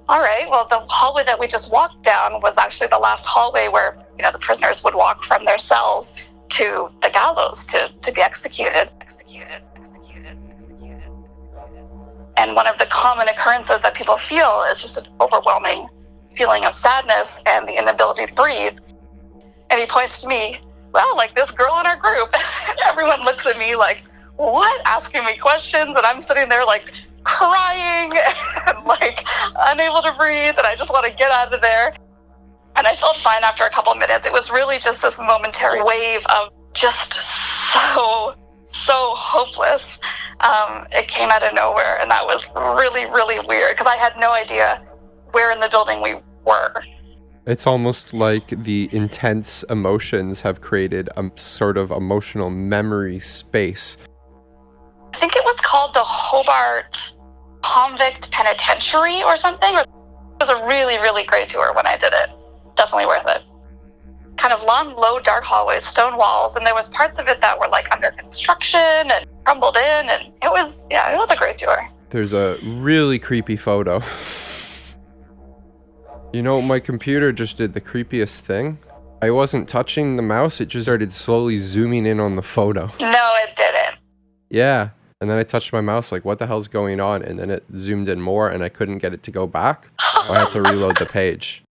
"All 0.09 0.21
right, 0.21 0.47
well, 0.51 0.67
the 0.69 0.81
hallway 0.89 1.25
that 1.25 1.39
we 1.39 1.47
just 1.47 1.71
walked 1.71 2.03
down 2.03 2.41
was 2.41 2.55
actually 2.57 2.89
the 2.89 2.99
last 2.99 3.27
hallway 3.27 3.69
where 3.69 3.99
you 4.17 4.23
know 4.23 4.33
the 4.33 4.39
prisoners 4.39 4.83
would 4.85 4.95
walk 4.95 5.25
from 5.25 5.45
their 5.45 5.59
cells 5.59 6.13
to 6.51 6.89
the 7.03 7.11
gallows 7.11 7.67
to 7.67 7.89
to 7.89 8.13
be 8.13 8.23
executed." 8.23 8.91
Executed. 9.01 9.63
Executed. 9.77 10.39
Executed. 10.61 11.03
And 12.37 12.55
one 12.55 12.67
of 12.67 12.79
the 12.79 12.87
common 12.87 13.29
occurrences 13.29 13.81
that 13.83 13.95
people 13.95 14.19
feel 14.19 14.65
is 14.71 14.81
just 14.81 14.97
an 14.97 15.07
overwhelming 15.21 15.89
feeling 16.37 16.65
of 16.65 16.75
sadness 16.75 17.33
and 17.47 17.67
the 17.67 17.77
inability 17.77 18.27
to 18.27 18.35
breathe. 18.35 18.79
And 19.71 19.81
he 19.81 19.87
points 19.87 20.23
to 20.23 20.29
me 20.29 20.61
well, 20.93 21.17
like 21.17 21.35
this 21.35 21.51
girl 21.51 21.79
in 21.81 21.87
our 21.87 21.97
group. 21.97 22.35
Everyone 22.87 23.23
looks 23.25 23.47
at 23.47 23.59
me 23.59 23.77
like, 23.77 24.03
what? 24.37 24.81
Asking 24.87 25.25
me 25.25 25.37
questions, 25.37 25.97
and 25.97 26.07
I'm 26.07 26.23
sitting 26.23 26.49
there 26.49 26.65
like 26.65 26.93
crying 27.39 28.13
and 28.67 28.85
like 28.85 29.25
unable 29.71 30.03
to 30.03 30.13
breathe, 30.19 30.55
and 30.59 30.67
I 30.67 30.75
just 30.77 30.91
want 30.91 31.07
to 31.07 31.15
get 31.15 31.31
out 31.31 31.53
of 31.53 31.63
there. 31.63 31.95
And 32.77 32.87
I 32.87 32.95
felt 32.97 33.17
fine 33.19 33.43
after 33.43 33.65
a 33.65 33.71
couple 33.71 33.93
of 33.93 33.99
minutes. 33.99 34.27
It 34.27 34.33
was 34.33 34.51
really 34.51 34.79
just 34.79 35.03
this 35.03 35.19
momentary 35.19 35.83
wave 35.83 36.21
of 36.27 36.53
just 36.75 37.15
so, 37.73 38.35
so 38.73 39.15
hopeless. 39.17 39.99
Um, 40.41 40.87
it 40.93 41.09
came 41.09 41.31
out 41.31 41.43
of 41.43 41.55
nowhere, 41.55 41.99
and 42.01 42.11
that 42.11 42.25
was 42.25 42.47
really, 42.55 43.07
really 43.07 43.45
weird 43.47 43.77
because 43.77 43.87
I 43.87 43.97
had 43.97 44.13
no 44.19 44.33
idea 44.33 44.85
where 45.33 45.53
in 45.53 45.61
the 45.61 45.69
building 45.69 46.03
we 46.03 46.15
were. 46.45 46.83
It's 47.47 47.67
almost 47.67 48.15
like 48.15 48.49
the 48.49 48.89
intense 48.93 49.65
emotions 49.65 50.43
have 50.43 50.61
created 50.61 51.09
a 51.17 51.31
sort 51.37 51.79
of 51.79 51.91
emotional 51.91 52.51
memory 52.51 53.19
space. 53.19 53.97
I 55.15 55.19
think 55.19 55.35
it 55.35 55.45
was 55.45 55.59
called 55.61 55.95
the 55.95 56.05
Hobart 56.05 57.15
Convict 57.63 58.31
Penitentiary 58.31 59.23
or 59.23 59.37
something. 59.37 59.75
Or 59.75 59.81
it 59.81 59.89
was 60.41 60.51
a 60.51 60.67
really, 60.67 60.99
really 60.99 61.25
great 61.25 61.49
tour 61.49 61.73
when 61.75 61.87
I 61.87 61.97
did 61.97 62.13
it. 62.13 62.31
Definitely 62.77 63.07
worth 63.07 63.27
it. 63.27 63.43
Kind 64.37 64.55
of 64.55 64.63
long, 64.63 64.95
low, 64.95 65.19
dark 65.19 65.43
hallways, 65.43 65.85
stone 65.85 66.17
walls, 66.17 66.55
and 66.55 66.65
there 66.65 66.75
was 66.75 66.89
parts 66.91 67.19
of 67.19 67.27
it 67.27 67.41
that 67.41 67.59
were 67.59 67.67
like 67.67 67.91
under 67.91 68.13
construction 68.13 68.79
and 68.81 69.27
crumbled 69.45 69.77
in, 69.77 70.09
and 70.09 70.33
it 70.43 70.51
was, 70.51 70.87
yeah, 70.89 71.13
it 71.13 71.17
was 71.17 71.29
a 71.31 71.37
great 71.37 71.59
tour. 71.59 71.89
There's 72.11 72.33
a 72.33 72.57
really 72.63 73.19
creepy 73.19 73.57
photo. 73.57 74.01
You 76.33 76.43
know, 76.43 76.63
my 76.63 76.79
computer 76.79 77.33
just 77.33 77.57
did 77.57 77.73
the 77.73 77.81
creepiest 77.81 78.41
thing. 78.41 78.79
I 79.21 79.31
wasn't 79.31 79.69
touching 79.69 80.15
the 80.15 80.23
mouse, 80.23 80.61
it 80.61 80.67
just 80.67 80.85
started 80.85 81.11
slowly 81.11 81.59
zooming 81.59 82.07
in 82.07 82.21
on 82.21 82.37
the 82.37 82.43
photo. 82.43 82.87
No, 83.01 83.31
it 83.43 83.57
didn't. 83.57 83.99
Yeah. 84.51 84.91
And 85.21 85.29
then 85.29 85.37
I 85.37 85.43
touched 85.43 85.73
my 85.73 85.81
mouse, 85.81 86.13
like, 86.13 86.25
what 86.25 86.39
the 86.39 86.47
hell's 86.47 86.69
going 86.69 87.01
on? 87.01 87.23
And 87.23 87.41
then 87.41 87.51
it 87.51 87.65
zoomed 87.75 88.09
in 88.09 88.21
more, 88.21 88.49
and 88.49 88.63
I 88.63 88.69
couldn't 88.69 88.99
get 88.99 89.13
it 89.13 89.25
to 89.25 89.33
go 89.33 89.49
back. 89.49 89.89
I 89.99 90.39
had 90.39 90.53
to 90.53 90.63
reload 90.63 90.97
the 90.97 91.07
page. 91.07 91.65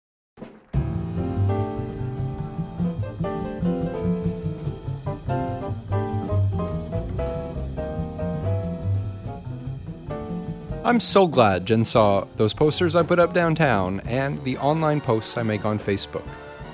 I'm 10.84 11.00
so 11.00 11.26
glad 11.28 11.66
Jen 11.66 11.86
saw 11.86 12.26
those 12.36 12.54
posters 12.54 12.96
I 12.96 13.04
put 13.04 13.20
up 13.20 13.34
downtown 13.34 14.02
and 14.02 14.44
the 14.44 14.58
online 14.58 15.00
posts 15.00 15.38
I 15.38 15.44
make 15.44 15.64
on 15.64 15.80
Facebook. 15.80 16.28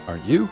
Aren't 0.07 0.25
you? 0.25 0.49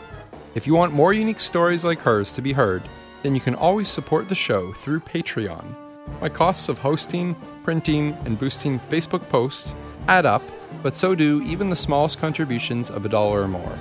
If 0.54 0.66
you 0.66 0.74
want 0.74 0.92
more 0.92 1.12
unique 1.12 1.40
stories 1.40 1.84
like 1.84 1.98
hers 2.00 2.30
to 2.32 2.42
be 2.42 2.52
heard, 2.52 2.82
then 3.24 3.34
you 3.34 3.40
can 3.40 3.54
always 3.54 3.88
support 3.88 4.28
the 4.28 4.34
show 4.34 4.72
through 4.72 5.00
Patreon. 5.00 5.83
My 6.20 6.28
costs 6.28 6.68
of 6.68 6.78
hosting, 6.78 7.34
printing, 7.62 8.16
and 8.24 8.38
boosting 8.38 8.78
Facebook 8.78 9.28
posts 9.28 9.74
add 10.08 10.26
up, 10.26 10.42
but 10.82 10.96
so 10.96 11.14
do 11.14 11.42
even 11.42 11.68
the 11.68 11.76
smallest 11.76 12.18
contributions 12.18 12.90
of 12.90 13.04
a 13.04 13.08
dollar 13.08 13.42
or 13.42 13.48
more. 13.48 13.78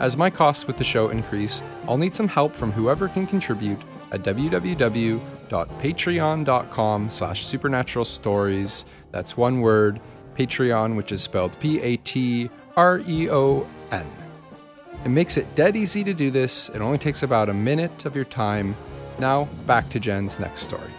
As 0.00 0.16
my 0.16 0.30
costs 0.30 0.66
with 0.66 0.78
the 0.78 0.84
show 0.84 1.10
increase, 1.10 1.62
I'll 1.86 1.98
need 1.98 2.14
some 2.14 2.28
help 2.28 2.54
from 2.54 2.72
whoever 2.72 3.08
can 3.08 3.26
contribute 3.26 3.80
at 4.10 4.22
www.patreon.com 4.22 7.10
slash 7.10 7.46
supernatural 7.46 8.04
stories 8.04 8.84
that's 9.12 9.36
one 9.36 9.60
word, 9.60 10.00
Patreon, 10.36 10.96
which 10.96 11.12
is 11.12 11.22
spelled 11.22 11.58
P 11.60 11.80
A 11.80 11.98
T 11.98 12.50
R 12.76 13.00
E 13.06 13.30
O 13.30 13.68
N. 13.92 14.06
It 15.04 15.10
makes 15.10 15.36
it 15.36 15.54
dead 15.54 15.76
easy 15.76 16.02
to 16.04 16.14
do 16.14 16.30
this. 16.30 16.68
It 16.70 16.80
only 16.80 16.98
takes 16.98 17.22
about 17.22 17.48
a 17.48 17.54
minute 17.54 18.06
of 18.06 18.16
your 18.16 18.24
time. 18.24 18.74
Now, 19.18 19.44
back 19.66 19.88
to 19.90 20.00
Jen's 20.00 20.40
next 20.40 20.62
story. 20.62 20.90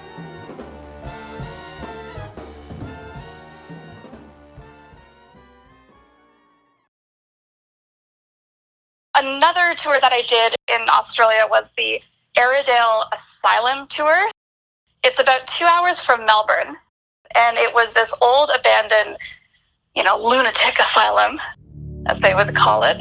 Another 9.74 9.90
tour 9.90 10.00
that 10.02 10.14
I 10.14 10.22
did 10.22 10.56
in 10.68 10.88
Australia 10.88 11.48
was 11.50 11.66
the 11.78 12.00
Aradale 12.38 13.06
Asylum 13.12 13.88
Tour. 13.88 14.30
It's 15.04 15.20
about 15.20 15.48
two 15.48 15.66
hours 15.66 16.00
from 16.00 16.28
Melbourne 16.28 16.76
and 17.34 17.58
it 17.58 17.74
was 17.74 17.92
this 17.96 18.14
old 18.22 18.52
abandoned, 18.56 19.18
you 19.96 20.04
know, 20.04 20.16
lunatic 20.16 20.78
asylum, 20.78 21.40
as 22.06 22.20
they 22.20 22.36
would 22.36 22.56
call 22.56 22.84
it. 22.84 22.98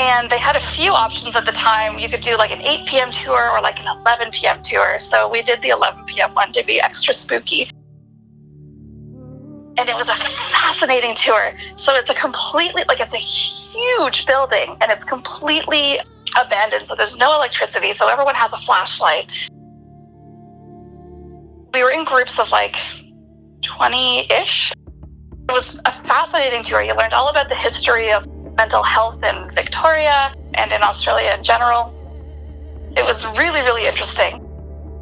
And 0.00 0.28
they 0.28 0.38
had 0.38 0.56
a 0.56 0.66
few 0.72 0.90
options 0.90 1.36
at 1.36 1.46
the 1.46 1.52
time. 1.52 2.00
You 2.00 2.08
could 2.08 2.22
do 2.22 2.36
like 2.36 2.50
an 2.50 2.62
8 2.62 2.88
p.m. 2.88 3.12
tour 3.12 3.48
or 3.50 3.60
like 3.60 3.78
an 3.78 3.86
11 3.86 4.32
p.m. 4.32 4.60
tour. 4.62 4.98
So 4.98 5.28
we 5.28 5.40
did 5.40 5.62
the 5.62 5.68
11 5.68 6.06
p.m. 6.06 6.34
one 6.34 6.50
to 6.54 6.64
be 6.64 6.80
extra 6.80 7.14
spooky. 7.14 7.70
And 9.78 9.88
it 9.88 9.94
was 9.94 10.08
a 10.08 10.16
fascinating 10.16 11.14
tour. 11.14 11.52
So 11.76 11.94
it's 11.94 12.10
a 12.10 12.14
completely, 12.14 12.82
like, 12.88 12.98
it's 12.98 13.14
a 13.14 13.59
huge 13.72 14.26
building 14.26 14.76
and 14.80 14.90
it's 14.90 15.04
completely 15.04 15.98
abandoned. 16.40 16.86
So 16.88 16.94
there's 16.94 17.16
no 17.16 17.34
electricity. 17.34 17.92
So 17.92 18.08
everyone 18.08 18.34
has 18.34 18.52
a 18.52 18.58
flashlight 18.58 19.26
we 21.72 21.82
were 21.82 21.90
in 21.90 22.04
groups 22.04 22.38
of 22.38 22.50
like 22.50 22.76
20 23.62 24.30
ish. 24.32 24.72
It 25.48 25.52
was 25.52 25.80
a 25.84 25.92
fascinating 26.06 26.62
tour. 26.62 26.82
You 26.82 26.94
learned 26.94 27.12
all 27.12 27.28
about 27.28 27.48
the 27.48 27.54
history 27.54 28.12
of 28.12 28.24
mental 28.56 28.82
health 28.82 29.22
in 29.22 29.50
Victoria 29.54 30.32
and 30.54 30.72
in 30.72 30.82
Australia 30.82 31.34
in 31.36 31.44
general. 31.44 31.94
It 32.96 33.04
was 33.04 33.24
really, 33.38 33.60
really 33.62 33.86
interesting. 33.86 34.40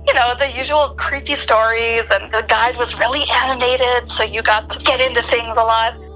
You 0.06 0.14
know, 0.14 0.34
the 0.38 0.50
usual 0.56 0.94
creepy 0.96 1.34
stories, 1.34 2.02
and 2.10 2.32
the 2.32 2.42
guide 2.48 2.76
was 2.78 2.98
really 2.98 3.24
animated, 3.30 4.10
so 4.10 4.24
you 4.24 4.42
got 4.42 4.70
to 4.70 4.78
get 4.84 5.00
into 5.00 5.22
things 5.28 5.54
a 5.56 5.64
lot. 5.64 6.07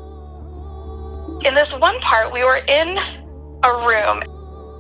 In 1.45 1.55
this 1.55 1.75
one 1.75 1.99
part, 2.01 2.33
we 2.33 2.45
were 2.45 2.61
in 2.69 2.99
a 3.65 3.73
room, 3.87 4.23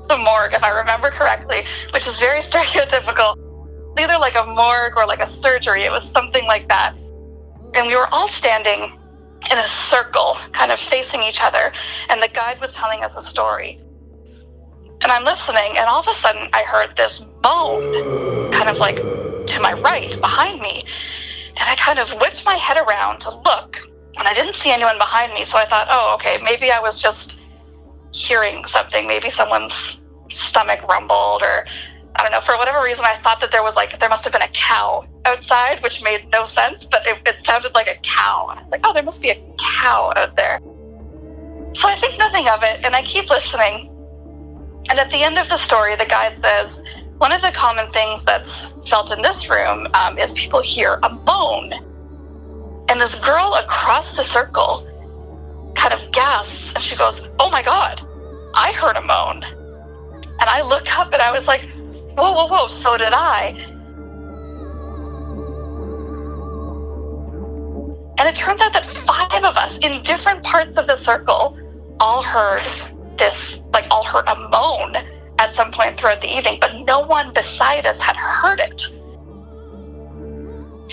the 0.08 0.16
morgue, 0.16 0.54
if 0.54 0.62
I 0.62 0.70
remember 0.78 1.10
correctly, 1.10 1.64
which 1.92 2.06
is 2.06 2.18
very 2.18 2.40
stereotypical 2.50 3.36
either 3.98 4.18
like 4.18 4.34
a 4.36 4.46
morgue 4.46 4.96
or 4.96 5.06
like 5.06 5.20
a 5.20 5.26
surgery. 5.26 5.82
It 5.82 5.90
was 5.90 6.08
something 6.10 6.46
like 6.46 6.68
that. 6.68 6.94
And 7.74 7.86
we 7.86 7.96
were 7.96 8.08
all 8.12 8.28
standing 8.28 8.98
in 9.50 9.58
a 9.58 9.66
circle, 9.66 10.36
kind 10.52 10.70
of 10.70 10.78
facing 10.78 11.22
each 11.22 11.42
other. 11.42 11.72
And 12.08 12.22
the 12.22 12.28
guide 12.28 12.60
was 12.60 12.74
telling 12.74 13.02
us 13.02 13.16
a 13.16 13.22
story. 13.22 13.80
And 15.02 15.10
I'm 15.10 15.24
listening, 15.24 15.76
and 15.76 15.86
all 15.88 16.00
of 16.00 16.06
a 16.06 16.14
sudden 16.14 16.48
I 16.52 16.62
heard 16.62 16.96
this 16.96 17.20
moan, 17.42 18.50
kind 18.52 18.68
of 18.68 18.78
like 18.78 18.96
to 19.46 19.60
my 19.60 19.72
right, 19.82 20.16
behind 20.20 20.60
me. 20.60 20.84
And 21.56 21.68
I 21.68 21.74
kind 21.76 21.98
of 21.98 22.08
whipped 22.20 22.44
my 22.44 22.54
head 22.54 22.78
around 22.78 23.20
to 23.20 23.30
look, 23.30 23.80
and 24.18 24.28
I 24.28 24.34
didn't 24.34 24.54
see 24.54 24.70
anyone 24.70 24.98
behind 24.98 25.32
me. 25.34 25.44
So 25.44 25.58
I 25.58 25.64
thought, 25.66 25.88
oh, 25.90 26.14
okay, 26.14 26.38
maybe 26.42 26.70
I 26.70 26.80
was 26.80 27.00
just 27.00 27.40
hearing 28.12 28.64
something. 28.66 29.06
Maybe 29.06 29.30
someone's 29.30 29.98
stomach 30.28 30.82
rumbled 30.88 31.42
or 31.42 31.66
I 32.14 32.22
don't 32.22 32.32
know, 32.32 32.40
for 32.42 32.56
whatever 32.58 32.82
reason, 32.82 33.04
I 33.04 33.18
thought 33.22 33.40
that 33.40 33.50
there 33.52 33.62
was 33.62 33.74
like, 33.74 33.98
there 33.98 34.08
must 34.08 34.24
have 34.24 34.32
been 34.32 34.42
a 34.42 34.48
cow 34.48 35.06
outside, 35.24 35.82
which 35.82 36.02
made 36.02 36.28
no 36.30 36.44
sense, 36.44 36.84
but 36.84 37.06
it, 37.06 37.26
it 37.26 37.44
sounded 37.46 37.72
like 37.74 37.88
a 37.88 37.98
cow. 38.02 38.48
I 38.50 38.62
was 38.62 38.70
like, 38.70 38.82
oh, 38.84 38.92
there 38.92 39.02
must 39.02 39.22
be 39.22 39.30
a 39.30 39.42
cow 39.58 40.12
out 40.16 40.36
there. 40.36 40.60
So 41.74 41.88
I 41.88 41.96
think 42.00 42.18
nothing 42.18 42.48
of 42.48 42.62
it, 42.62 42.84
and 42.84 42.94
I 42.94 43.02
keep 43.02 43.30
listening. 43.30 43.88
And 44.90 44.98
at 44.98 45.10
the 45.10 45.22
end 45.22 45.38
of 45.38 45.48
the 45.48 45.56
story, 45.56 45.96
the 45.96 46.04
guide 46.04 46.36
says, 46.38 46.82
one 47.16 47.32
of 47.32 47.40
the 47.40 47.52
common 47.52 47.90
things 47.92 48.22
that's 48.24 48.70
felt 48.86 49.10
in 49.10 49.22
this 49.22 49.48
room 49.48 49.86
um, 49.94 50.18
is 50.18 50.32
people 50.34 50.60
hear 50.60 50.98
a 51.02 51.08
moan. 51.08 51.72
And 52.92 53.00
this 53.00 53.14
girl 53.14 53.54
across 53.54 54.14
the 54.16 54.22
circle 54.22 54.86
kind 55.74 55.94
of 55.94 56.12
gasps 56.12 56.74
and 56.74 56.84
she 56.84 56.94
goes, 56.94 57.26
Oh 57.38 57.48
my 57.50 57.62
God, 57.62 58.06
I 58.52 58.70
heard 58.72 58.98
a 58.98 59.00
moan. 59.00 59.42
And 59.42 60.42
I 60.42 60.60
look 60.60 60.86
up 60.98 61.10
and 61.10 61.22
I 61.22 61.32
was 61.32 61.46
like, 61.46 61.62
Whoa, 62.18 62.32
whoa, 62.34 62.48
whoa, 62.48 62.66
so 62.68 62.98
did 62.98 63.14
I. 63.14 63.56
And 68.18 68.28
it 68.28 68.34
turns 68.34 68.60
out 68.60 68.74
that 68.74 68.84
five 69.06 69.42
of 69.42 69.56
us 69.56 69.78
in 69.78 70.02
different 70.02 70.42
parts 70.42 70.76
of 70.76 70.86
the 70.86 70.96
circle 70.96 71.58
all 71.98 72.22
heard 72.22 72.60
this, 73.16 73.62
like, 73.72 73.86
all 73.90 74.04
heard 74.04 74.28
a 74.28 74.38
moan 74.50 74.96
at 75.38 75.54
some 75.54 75.72
point 75.72 75.98
throughout 75.98 76.20
the 76.20 76.28
evening, 76.28 76.58
but 76.60 76.74
no 76.84 77.00
one 77.00 77.32
beside 77.32 77.86
us 77.86 77.98
had 77.98 78.16
heard 78.16 78.60
it. 78.60 78.92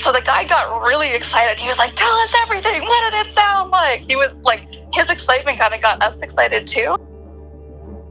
So 0.02 0.14
the 0.14 0.22
guy 0.22 0.46
got 0.46 0.82
really 0.84 1.14
excited. 1.14 1.60
He 1.60 1.68
was 1.68 1.78
like, 1.78 1.96
Tell 1.96 2.14
us 2.14 2.34
everything. 2.44 2.82
What 2.84 3.12
did 3.12 3.28
it 3.28 3.36
sound 3.36 3.72
like? 3.72 4.02
He 4.02 4.16
was 4.16 4.34
like, 4.44 4.66
his 4.94 5.10
excitement 5.10 5.60
kind 5.60 5.74
of 5.74 5.82
got 5.82 6.02
us 6.02 6.18
excited 6.20 6.68
too. 6.68 6.96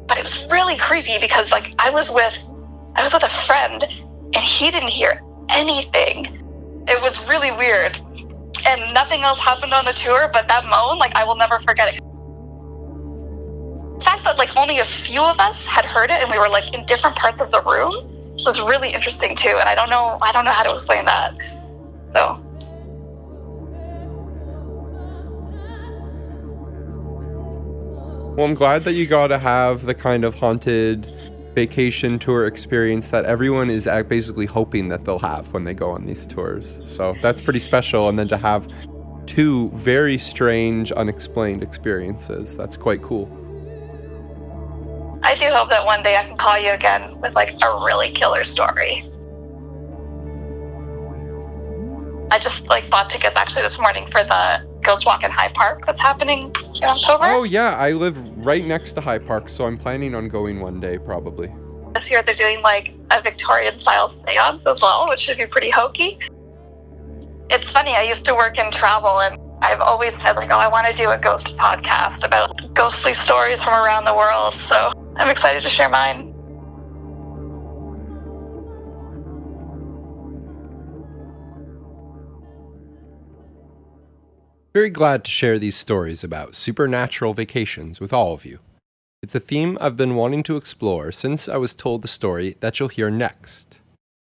But 0.06 0.18
it 0.18 0.22
was 0.22 0.44
really 0.50 0.76
creepy 0.76 1.18
because 1.18 1.50
like 1.50 1.74
I 1.78 1.90
was 1.90 2.10
with, 2.10 2.34
I 2.94 3.02
was 3.02 3.12
with 3.12 3.22
a 3.22 3.46
friend 3.46 3.82
and 3.82 4.36
he 4.36 4.70
didn't 4.70 4.90
hear 4.90 5.22
anything. 5.48 6.26
It 6.88 7.00
was 7.00 7.18
really 7.26 7.50
weird. 7.52 7.96
And 8.66 8.92
nothing 8.92 9.22
else 9.22 9.38
happened 9.38 9.72
on 9.72 9.84
the 9.84 9.92
tour, 9.92 10.30
but 10.32 10.48
that 10.48 10.64
moan, 10.66 10.98
like 10.98 11.14
I 11.14 11.24
will 11.24 11.36
never 11.36 11.58
forget 11.60 11.94
it. 11.94 12.00
The 13.98 14.04
fact 14.04 14.24
that 14.24 14.36
like 14.36 14.54
only 14.56 14.78
a 14.78 14.86
few 15.06 15.22
of 15.22 15.38
us 15.38 15.56
had 15.64 15.84
heard 15.84 16.10
it 16.10 16.22
and 16.22 16.30
we 16.30 16.38
were 16.38 16.48
like 16.48 16.74
in 16.74 16.84
different 16.86 17.16
parts 17.16 17.40
of 17.40 17.50
the 17.50 17.62
room 17.62 17.94
was 18.44 18.60
really 18.60 18.90
interesting 18.90 19.34
too. 19.36 19.56
And 19.58 19.68
I 19.68 19.74
don't 19.74 19.90
know, 19.90 20.18
I 20.22 20.32
don't 20.32 20.44
know 20.44 20.52
how 20.52 20.62
to 20.64 20.74
explain 20.74 21.04
that. 21.06 21.34
So 22.14 22.44
Well, 28.38 28.46
I'm 28.46 28.54
glad 28.54 28.84
that 28.84 28.92
you 28.92 29.04
got 29.04 29.26
to 29.28 29.38
have 29.40 29.84
the 29.84 29.94
kind 29.94 30.24
of 30.24 30.36
haunted 30.36 31.12
vacation 31.56 32.20
tour 32.20 32.46
experience 32.46 33.08
that 33.08 33.24
everyone 33.24 33.68
is 33.68 33.88
basically 34.06 34.46
hoping 34.46 34.90
that 34.90 35.04
they'll 35.04 35.18
have 35.18 35.52
when 35.52 35.64
they 35.64 35.74
go 35.74 35.90
on 35.90 36.04
these 36.04 36.24
tours. 36.24 36.78
So 36.84 37.16
that's 37.20 37.40
pretty 37.40 37.58
special. 37.58 38.08
And 38.08 38.16
then 38.16 38.28
to 38.28 38.36
have 38.36 38.68
two 39.26 39.70
very 39.70 40.18
strange, 40.18 40.92
unexplained 40.92 41.64
experiences, 41.64 42.56
that's 42.56 42.76
quite 42.76 43.02
cool. 43.02 43.26
I 45.24 45.34
do 45.34 45.46
hope 45.46 45.68
that 45.70 45.84
one 45.84 46.04
day 46.04 46.16
I 46.16 46.22
can 46.22 46.36
call 46.36 46.60
you 46.60 46.70
again 46.70 47.20
with 47.20 47.34
like 47.34 47.60
a 47.60 47.84
really 47.84 48.12
killer 48.12 48.44
story. 48.44 49.10
I 52.30 52.38
just 52.38 52.66
like 52.66 52.88
bought 52.90 53.08
tickets 53.08 53.34
actually 53.36 53.62
this 53.62 53.78
morning 53.78 54.06
for 54.10 54.22
the 54.22 54.66
Ghost 54.82 55.06
Walk 55.06 55.24
in 55.24 55.30
High 55.30 55.52
Park 55.54 55.86
that's 55.86 56.00
happening 56.00 56.54
in 56.74 56.84
October. 56.84 57.24
Oh, 57.24 57.42
yeah, 57.44 57.74
I 57.76 57.92
live 57.92 58.18
right 58.36 58.64
next 58.64 58.92
to 58.94 59.00
High 59.00 59.18
Park, 59.18 59.48
so 59.48 59.64
I'm 59.64 59.78
planning 59.78 60.14
on 60.14 60.28
going 60.28 60.60
one 60.60 60.78
day 60.78 60.98
probably. 60.98 61.52
This 61.94 62.10
year 62.10 62.22
they're 62.22 62.34
doing 62.34 62.60
like 62.60 62.92
a 63.10 63.22
Victorian 63.22 63.80
style 63.80 64.12
seance 64.26 64.62
as 64.66 64.80
well, 64.82 65.08
which 65.08 65.20
should 65.20 65.38
be 65.38 65.46
pretty 65.46 65.70
hokey. 65.70 66.18
It's 67.50 67.68
funny, 67.70 67.92
I 67.92 68.02
used 68.02 68.26
to 68.26 68.34
work 68.34 68.58
in 68.58 68.70
travel 68.70 69.20
and 69.20 69.38
I've 69.62 69.80
always 69.80 70.14
said 70.22 70.32
like, 70.36 70.50
oh, 70.50 70.58
I 70.58 70.68
want 70.68 70.86
to 70.86 70.92
do 70.92 71.10
a 71.10 71.18
ghost 71.18 71.56
podcast 71.56 72.24
about 72.24 72.74
ghostly 72.74 73.14
stories 73.14 73.62
from 73.62 73.72
around 73.72 74.04
the 74.04 74.14
world. 74.14 74.54
So 74.68 74.92
I'm 75.16 75.30
excited 75.30 75.62
to 75.62 75.70
share 75.70 75.88
mine. 75.88 76.27
Very 84.78 84.90
glad 84.90 85.24
to 85.24 85.30
share 85.32 85.58
these 85.58 85.74
stories 85.74 86.22
about 86.22 86.54
supernatural 86.54 87.34
vacations 87.34 87.98
with 88.00 88.12
all 88.12 88.32
of 88.32 88.46
you. 88.46 88.60
It's 89.24 89.34
a 89.34 89.40
theme 89.40 89.76
I've 89.80 89.96
been 89.96 90.14
wanting 90.14 90.44
to 90.44 90.56
explore 90.56 91.10
since 91.10 91.48
I 91.48 91.56
was 91.56 91.74
told 91.74 92.00
the 92.00 92.06
story 92.06 92.56
that 92.60 92.78
you'll 92.78 92.88
hear 92.88 93.10
next. 93.10 93.80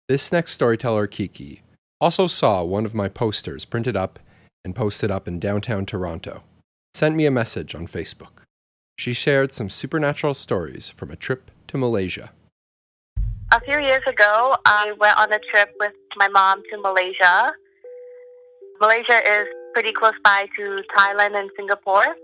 This 0.10 0.32
next 0.32 0.52
storyteller, 0.52 1.08
Kiki, 1.08 1.62
also 2.02 2.28
saw 2.28 2.63
one 2.63 2.86
of 2.86 2.93
my 2.93 3.08
posters 3.08 3.65
printed 3.65 3.95
up 3.95 4.19
and 4.63 4.76
posted 4.76 5.10
up 5.10 5.28
in 5.28 5.39
downtown 5.39 5.86
Toronto, 5.86 6.43
sent 6.93 7.15
me 7.15 7.26
a 7.26 7.32
message 7.32 7.74
on 7.74 7.88
Facebook. 7.88 8.43
She 8.98 9.13
shared 9.13 9.54
some 9.54 9.69
supernatural 9.69 10.34
stories 10.34 10.89
from 10.89 11.12
a 11.12 11.15
trip 11.15 11.52
to 11.67 11.78
Malaysia. 11.78 12.32
A 13.52 13.62
few 13.62 13.80
years 13.80 14.04
ago, 14.08 14.58
I 14.65 14.93
went 15.00 15.17
on 15.17 15.32
a 15.32 15.39
trip 15.52 15.69
with 15.80 15.93
my 16.17 16.28
mom 16.28 16.62
to 16.71 16.82
Malaysia. 16.82 17.54
Malaysia 18.82 19.21
is 19.26 19.48
pretty 19.74 19.93
close 19.93 20.15
by 20.24 20.48
to 20.58 20.82
Thailand 20.98 21.36
and 21.36 21.50
Singapore. 21.56 22.15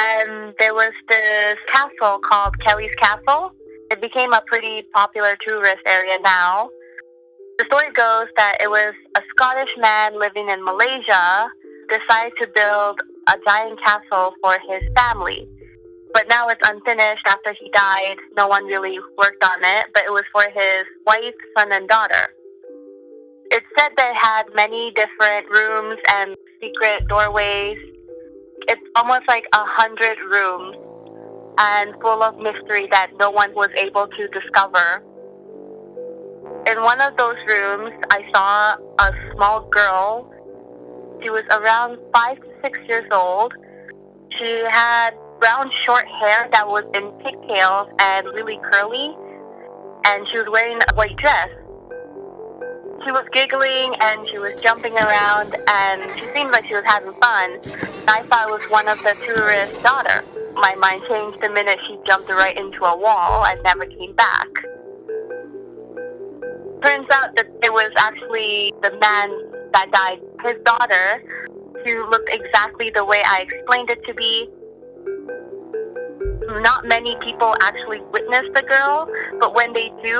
And 0.00 0.54
there 0.58 0.72
was 0.72 0.92
this 1.08 1.58
castle 1.70 2.20
called 2.26 2.58
Kelly's 2.64 2.94
Castle. 3.00 3.52
It 3.90 4.00
became 4.00 4.32
a 4.32 4.42
pretty 4.46 4.82
popular 4.94 5.36
tourist 5.46 5.82
area 5.84 6.16
now. 6.22 6.70
The 7.58 7.66
story 7.66 7.92
goes 7.92 8.28
that 8.38 8.56
it 8.62 8.70
was 8.70 8.94
a 9.16 9.20
Scottish 9.30 9.68
man 9.76 10.18
living 10.18 10.48
in 10.48 10.64
Malaysia 10.64 11.50
decided 11.90 12.32
to 12.40 12.48
build 12.54 13.00
a 13.28 13.34
giant 13.46 13.78
castle 13.84 14.32
for 14.40 14.56
his 14.68 14.82
family. 14.96 15.46
But 16.14 16.28
now 16.28 16.48
it's 16.48 16.66
unfinished 16.66 17.26
after 17.26 17.54
he 17.60 17.70
died. 17.74 18.16
No 18.36 18.48
one 18.48 18.64
really 18.64 18.98
worked 19.18 19.44
on 19.44 19.58
it, 19.62 19.86
but 19.92 20.04
it 20.04 20.10
was 20.10 20.24
for 20.32 20.44
his 20.48 20.86
wife, 21.06 21.34
son, 21.58 21.72
and 21.72 21.86
daughter. 21.88 22.32
It 23.50 23.62
said 23.76 23.90
they 23.96 24.12
had 24.14 24.44
many 24.54 24.92
different 24.92 25.50
rooms 25.50 25.98
and 26.14 26.36
secret 26.60 27.06
doorways. 27.08 27.76
Almost 29.00 29.28
like 29.28 29.44
a 29.54 29.64
hundred 29.64 30.18
rooms 30.30 30.76
and 31.56 31.94
full 32.02 32.22
of 32.22 32.36
mystery 32.36 32.86
that 32.90 33.10
no 33.18 33.30
one 33.30 33.54
was 33.54 33.70
able 33.74 34.06
to 34.06 34.28
discover. 34.28 35.02
In 36.66 36.82
one 36.82 37.00
of 37.00 37.16
those 37.16 37.36
rooms, 37.48 37.94
I 38.10 38.20
saw 38.30 38.76
a 38.98 39.10
small 39.32 39.66
girl. 39.70 40.30
She 41.22 41.30
was 41.30 41.44
around 41.50 41.96
five 42.12 42.42
to 42.42 42.48
six 42.60 42.78
years 42.88 43.08
old. 43.10 43.54
She 44.38 44.64
had 44.68 45.12
brown 45.40 45.70
short 45.86 46.04
hair 46.20 46.50
that 46.52 46.68
was 46.68 46.84
in 46.92 47.10
pigtails 47.24 47.88
and 48.00 48.26
really 48.34 48.60
curly, 48.70 49.16
and 50.04 50.26
she 50.30 50.36
was 50.36 50.48
wearing 50.52 50.78
a 50.90 50.94
white 50.94 51.16
dress. 51.16 51.48
She 53.04 53.12
was 53.12 53.24
giggling 53.32 53.94
and 54.00 54.28
she 54.28 54.38
was 54.38 54.60
jumping 54.60 54.92
around, 54.92 55.56
and 55.66 56.20
she 56.20 56.26
seemed 56.34 56.50
like 56.50 56.66
she 56.66 56.74
was 56.74 56.84
having 56.86 57.12
fun. 57.20 57.60
I 58.06 58.22
thought 58.28 58.48
it 58.48 58.52
was 58.52 58.70
one 58.70 58.88
of 58.88 58.98
the 58.98 59.14
tourist's 59.24 59.82
daughter. 59.82 60.22
My 60.54 60.74
mind 60.74 61.02
changed 61.08 61.40
the 61.40 61.48
minute 61.48 61.78
she 61.88 61.98
jumped 62.04 62.28
right 62.28 62.56
into 62.56 62.84
a 62.84 62.96
wall 62.96 63.46
and 63.46 63.62
never 63.62 63.86
came 63.86 64.14
back. 64.14 64.48
Turns 66.84 67.08
out 67.10 67.34
that 67.36 67.46
it 67.62 67.72
was 67.72 67.90
actually 67.96 68.72
the 68.82 68.90
man 69.00 69.28
that 69.72 69.90
died, 69.92 70.20
his 70.44 70.62
daughter, 70.64 71.22
who 71.84 72.10
looked 72.10 72.28
exactly 72.30 72.90
the 72.94 73.04
way 73.04 73.22
I 73.24 73.46
explained 73.48 73.88
it 73.88 74.04
to 74.04 74.14
be, 74.14 74.48
not 76.60 76.84
many 76.84 77.16
people 77.22 77.54
actually 77.62 78.00
witness 78.12 78.44
the 78.54 78.62
girl, 78.62 79.08
but 79.38 79.54
when 79.54 79.72
they 79.72 79.88
do, 80.02 80.18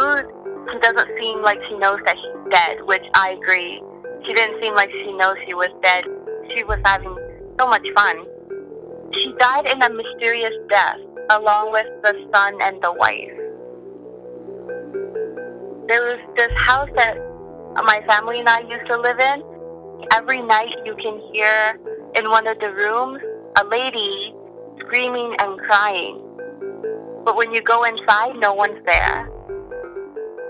she 0.73 0.79
doesn't 0.81 1.09
seem 1.19 1.43
like 1.43 1.59
she 1.69 1.77
knows 1.77 1.99
that 2.05 2.17
she's 2.17 2.40
dead, 2.51 2.83
which 2.85 3.05
I 3.15 3.31
agree. 3.31 3.83
She 4.27 4.35
didn't 4.35 4.61
seem 4.61 4.75
like 4.75 4.91
she 4.91 5.13
knows 5.13 5.37
she 5.47 5.55
was 5.55 5.71
dead. 5.83 6.05
She 6.55 6.65
was 6.65 6.79
having 6.85 7.17
so 7.59 7.67
much 7.67 7.87
fun. 7.95 8.27
She 9.15 9.33
died 9.39 9.67
in 9.67 9.83
a 9.83 9.91
mysterious 9.91 10.55
death, 10.69 10.99
along 11.31 11.73
with 11.73 11.87
the 12.03 12.15
son 12.33 12.59
and 12.61 12.83
the 12.83 12.93
wife. 12.93 13.37
There 15.89 16.03
was 16.03 16.21
this 16.37 16.53
house 16.57 16.89
that 16.95 17.17
my 17.85 18.03
family 18.07 18.41
and 18.41 18.49
I 18.49 18.61
used 18.61 18.87
to 18.87 18.97
live 18.97 19.19
in. 19.19 19.43
Every 20.13 20.43
night 20.43 20.75
you 20.85 20.95
can 20.97 21.21
hear 21.33 21.79
in 22.15 22.31
one 22.31 22.47
of 22.47 22.59
the 22.59 22.73
rooms 22.73 23.21
a 23.59 23.65
lady 23.65 24.35
screaming 24.81 25.35
and 25.39 25.59
crying. 25.61 26.21
But 27.25 27.37
when 27.37 27.53
you 27.53 27.63
go 27.63 27.85
inside, 27.85 28.37
no 28.37 28.55
one's 28.55 28.85
there. 28.87 29.29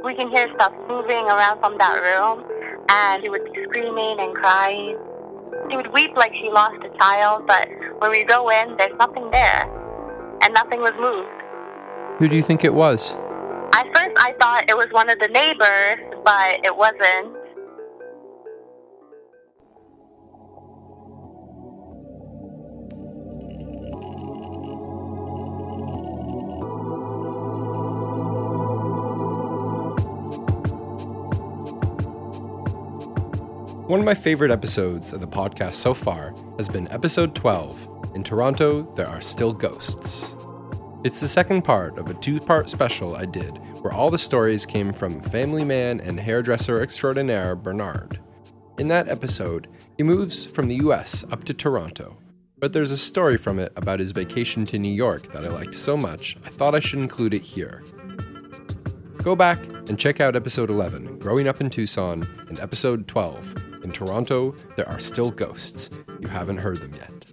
We 0.05 0.15
can 0.15 0.31
hear 0.31 0.49
stuff 0.55 0.73
moving 0.89 1.25
around 1.27 1.61
from 1.61 1.77
that 1.79 2.01
room, 2.01 2.45
and 2.89 3.23
she 3.23 3.29
would 3.29 3.45
be 3.45 3.51
screaming 3.65 4.19
and 4.19 4.35
crying. 4.35 4.97
She 5.71 5.77
would 5.77 5.93
weep 5.93 6.17
like 6.17 6.33
she 6.35 6.49
lost 6.51 6.83
a 6.85 6.97
child, 6.99 7.47
but 7.47 7.69
when 7.99 8.11
we 8.11 8.25
go 8.25 8.49
in, 8.51 8.77
there's 8.79 8.97
nothing 8.99 9.31
there. 9.31 9.69
and 10.43 10.55
nothing 10.55 10.81
was 10.81 10.95
moved. 10.99 11.29
Who 12.19 12.29
do 12.29 12.35
you 12.37 12.43
think 12.43 12.65
it 12.65 12.73
was? 12.73 13.13
At 13.75 13.87
first, 13.95 14.17
I 14.17 14.35
thought 14.41 14.65
it 14.69 14.77
was 14.77 14.89
one 14.91 15.11
of 15.11 15.19
the 15.19 15.29
neighbors, 15.29 15.99
but 16.25 16.65
it 16.65 16.75
wasn't. 16.75 17.37
One 33.91 33.99
of 33.99 34.07
my 34.07 34.15
favorite 34.15 34.53
episodes 34.53 35.13
of 35.13 35.21
the 35.21 35.27
podcast 35.27 35.75
so 35.75 35.95
far 35.95 36.33
has 36.59 36.69
been 36.69 36.87
episode 36.93 37.35
12 37.35 38.13
In 38.15 38.23
Toronto, 38.23 38.83
There 38.95 39.09
Are 39.09 39.21
Still 39.21 39.53
Ghosts. 39.53 40.37
It's 41.03 41.21
the 41.21 41.27
second 41.27 41.63
part 41.63 41.99
of 41.99 42.07
a 42.07 42.15
two 42.15 42.39
part 42.39 42.71
special 42.71 43.17
I 43.17 43.25
did 43.25 43.59
where 43.83 43.93
all 43.93 44.09
the 44.09 44.17
stories 44.17 44.65
came 44.65 44.93
from 44.93 45.21
family 45.21 45.65
man 45.65 45.99
and 45.99 46.21
hairdresser 46.21 46.81
extraordinaire 46.81 47.57
Bernard. 47.57 48.21
In 48.79 48.87
that 48.87 49.09
episode, 49.09 49.67
he 49.97 50.05
moves 50.05 50.47
from 50.47 50.69
the 50.69 50.77
US 50.77 51.25
up 51.33 51.43
to 51.43 51.53
Toronto, 51.53 52.17
but 52.61 52.73
there's 52.73 52.93
a 52.93 52.97
story 52.97 53.37
from 53.37 53.59
it 53.59 53.73
about 53.75 53.99
his 53.99 54.13
vacation 54.13 54.65
to 54.67 54.79
New 54.79 54.95
York 54.95 55.33
that 55.33 55.45
I 55.45 55.49
liked 55.49 55.75
so 55.75 55.97
much 55.97 56.37
I 56.45 56.49
thought 56.49 56.77
I 56.77 56.81
should 56.81 57.01
include 57.01 57.35
it 57.35 57.43
here. 57.43 57.83
Go 59.25 59.35
back 59.35 59.59
and 59.89 59.99
check 59.99 60.21
out 60.21 60.37
episode 60.37 60.71
11, 60.71 61.19
Growing 61.19 61.49
Up 61.49 61.61
in 61.61 61.71
Tucson, 61.71 62.23
and 62.49 62.61
episode 62.61 63.09
12, 63.09 63.70
In 63.83 63.91
Toronto, 63.91 64.55
There 64.77 64.89
Are 64.89 64.99
Still 64.99 65.31
Ghosts. 65.31 65.91
You 66.21 66.29
haven't 66.29 66.59
heard 66.59 66.79
them 66.79 66.93
yet. 66.95 67.33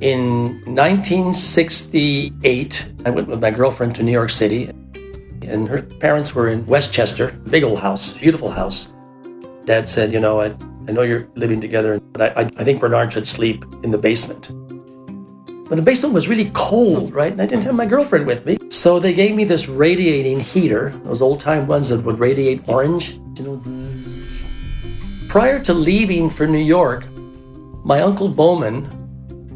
In 0.00 0.62
1968, 0.74 2.94
I 3.04 3.10
went 3.10 3.28
with 3.28 3.42
my 3.42 3.50
girlfriend 3.50 3.94
to 3.96 4.02
New 4.02 4.12
York 4.12 4.30
City, 4.30 4.70
and 5.42 5.68
her 5.68 5.82
parents 5.82 6.34
were 6.34 6.48
in 6.48 6.64
Westchester, 6.66 7.32
big 7.50 7.64
old 7.64 7.80
house, 7.80 8.16
beautiful 8.16 8.50
house. 8.50 8.94
Dad 9.64 9.86
said, 9.86 10.12
You 10.12 10.20
know, 10.20 10.40
I, 10.40 10.54
I 10.88 10.92
know 10.92 11.02
you're 11.02 11.28
living 11.34 11.60
together, 11.60 12.00
but 12.00 12.34
I, 12.36 12.42
I 12.42 12.64
think 12.64 12.80
Bernard 12.80 13.12
should 13.12 13.26
sleep 13.26 13.64
in 13.82 13.90
the 13.90 13.98
basement. 13.98 14.50
But 15.68 15.76
the 15.76 15.82
basement 15.82 16.14
was 16.14 16.28
really 16.28 16.50
cold, 16.52 17.14
right? 17.14 17.32
And 17.32 17.40
I 17.40 17.46
didn't 17.46 17.64
have 17.64 17.74
my 17.74 17.86
girlfriend 17.86 18.26
with 18.26 18.44
me. 18.44 18.58
So 18.70 18.98
they 18.98 19.14
gave 19.14 19.34
me 19.34 19.44
this 19.44 19.68
radiating 19.68 20.40
heater, 20.40 20.90
those 21.04 21.22
old 21.22 21.40
time 21.40 21.66
ones 21.66 21.88
that 21.88 22.04
would 22.04 22.18
radiate 22.18 22.68
orange, 22.68 23.18
you 23.38 23.44
know. 23.44 23.56
Prior 25.32 25.58
to 25.60 25.72
leaving 25.72 26.28
for 26.28 26.46
New 26.46 26.58
York, 26.58 27.06
my 27.84 28.02
uncle 28.02 28.28
Bowman, 28.28 28.84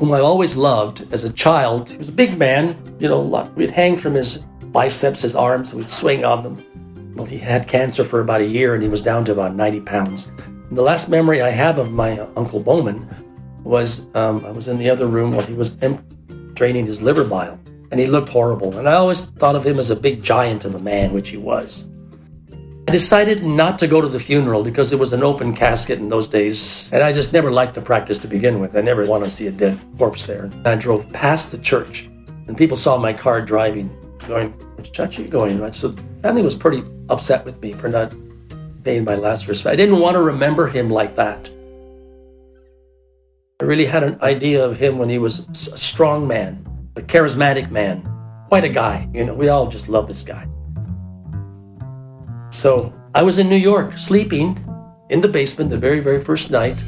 whom 0.01 0.11
I 0.11 0.21
always 0.21 0.57
loved 0.57 1.07
as 1.13 1.23
a 1.23 1.31
child, 1.31 1.91
he 1.91 1.99
was 1.99 2.09
a 2.09 2.13
big 2.13 2.39
man, 2.39 2.75
you 2.99 3.11
know, 3.11 3.21
we'd 3.57 3.69
hang 3.69 3.95
from 3.95 4.15
his 4.15 4.39
biceps, 4.73 5.21
his 5.21 5.37
arms, 5.37 5.75
we'd 5.75 5.91
swing 5.91 6.25
on 6.25 6.43
them. 6.43 7.13
Well, 7.15 7.27
he 7.27 7.37
had 7.37 7.69
cancer 7.69 8.05
for 8.05 8.21
about 8.21 8.41
a 8.41 8.47
year 8.47 8.73
and 8.73 8.83
he 8.83 8.89
was 8.89 9.03
down 9.03 9.27
to 9.27 9.33
about 9.33 9.55
90 9.55 9.83
pounds. 9.83 10.33
And 10.47 10.79
the 10.79 10.83
last 10.83 11.11
memory 11.11 11.43
I 11.43 11.51
have 11.51 11.79
of 11.79 11.93
my 11.93 12.21
Uncle 12.39 12.61
Bowman 12.61 13.07
was 13.63 14.07
um, 14.17 14.47
I 14.47 14.53
was 14.53 14.69
in 14.69 14.79
the 14.79 14.89
other 14.89 15.07
room 15.07 15.33
while 15.33 15.45
he 15.45 15.53
was 15.53 15.77
draining 16.55 16.87
his 16.87 17.03
liver 17.03 17.25
bile, 17.25 17.61
and 17.91 18.01
he 18.01 18.07
looked 18.07 18.31
horrible. 18.31 18.79
And 18.79 18.89
I 18.89 18.95
always 18.95 19.27
thought 19.27 19.55
of 19.57 19.67
him 19.67 19.79
as 19.79 19.91
a 19.91 19.97
big 19.97 20.23
giant 20.23 20.65
of 20.65 20.75
a 20.75 20.79
man, 20.81 21.13
which 21.13 21.29
he 21.29 21.37
was. 21.37 21.91
I 22.89 22.93
decided 22.93 23.43
not 23.43 23.81
to 23.81 23.89
go 23.89 24.01
to 24.01 24.07
the 24.07 24.21
funeral 24.21 24.63
because 24.63 24.93
it 24.93 24.99
was 24.99 25.13
an 25.13 25.25
open 25.25 25.53
casket 25.53 25.99
in 25.99 26.09
those 26.09 26.29
days, 26.29 26.89
and 26.93 27.03
I 27.03 27.13
just 27.13 27.33
never 27.33 27.51
liked 27.51 27.75
the 27.75 27.83
practice 27.83 28.21
to 28.21 28.29
begin 28.29 28.61
with. 28.61 28.77
I 28.77 28.81
never 28.81 29.05
wanted 29.05 29.25
to 29.25 29.31
see 29.33 29.49
a 29.49 29.51
dead 29.51 29.77
corpse 29.99 30.25
there. 30.25 30.53
I 30.65 30.77
drove 30.77 31.11
past 31.13 31.51
the 31.51 31.59
church, 31.59 32.09
and 32.47 32.57
people 32.57 32.77
saw 32.77 32.97
my 32.97 33.13
car 33.13 33.41
driving, 33.41 33.91
going, 34.29 34.53
"Which 34.77 34.93
church 34.93 35.19
are 35.19 35.23
you 35.23 35.29
going?" 35.29 35.61
Right, 35.61 35.75
so 35.75 35.97
family 36.23 36.43
was 36.43 36.55
pretty 36.55 36.85
upset 37.09 37.45
with 37.45 37.61
me 37.61 37.73
for 37.73 37.89
not 37.89 38.15
paying 38.85 39.03
my 39.03 39.17
last 39.17 39.49
respect. 39.49 39.73
I 39.73 39.77
didn't 39.77 39.99
want 39.99 40.15
to 40.15 40.23
remember 40.23 40.69
him 40.69 40.89
like 40.89 41.17
that. 41.17 41.51
I 43.61 43.65
really 43.65 43.87
had 43.87 44.05
an 44.05 44.17
idea 44.23 44.65
of 44.65 44.77
him 44.77 44.97
when 44.97 45.09
he 45.09 45.19
was 45.19 45.41
a 45.73 45.77
strong 45.77 46.29
man, 46.29 46.65
a 46.95 47.01
charismatic 47.01 47.69
man, 47.69 48.09
quite 48.49 48.63
a 48.63 48.69
guy. 48.69 49.09
You 49.13 49.25
know, 49.25 49.35
we 49.35 49.49
all 49.49 49.67
just 49.67 49.89
love 49.89 50.07
this 50.07 50.23
guy. 50.23 50.47
So 52.57 52.91
I 53.15 53.23
was 53.23 53.39
in 53.39 53.51
New 53.51 53.63
York, 53.71 53.99
sleeping 53.99 54.59
in 55.11 55.21
the 55.21 55.29
basement 55.29 55.69
the 55.69 55.77
very, 55.77 56.01
very 56.01 56.25
first 56.25 56.51
night. 56.51 56.83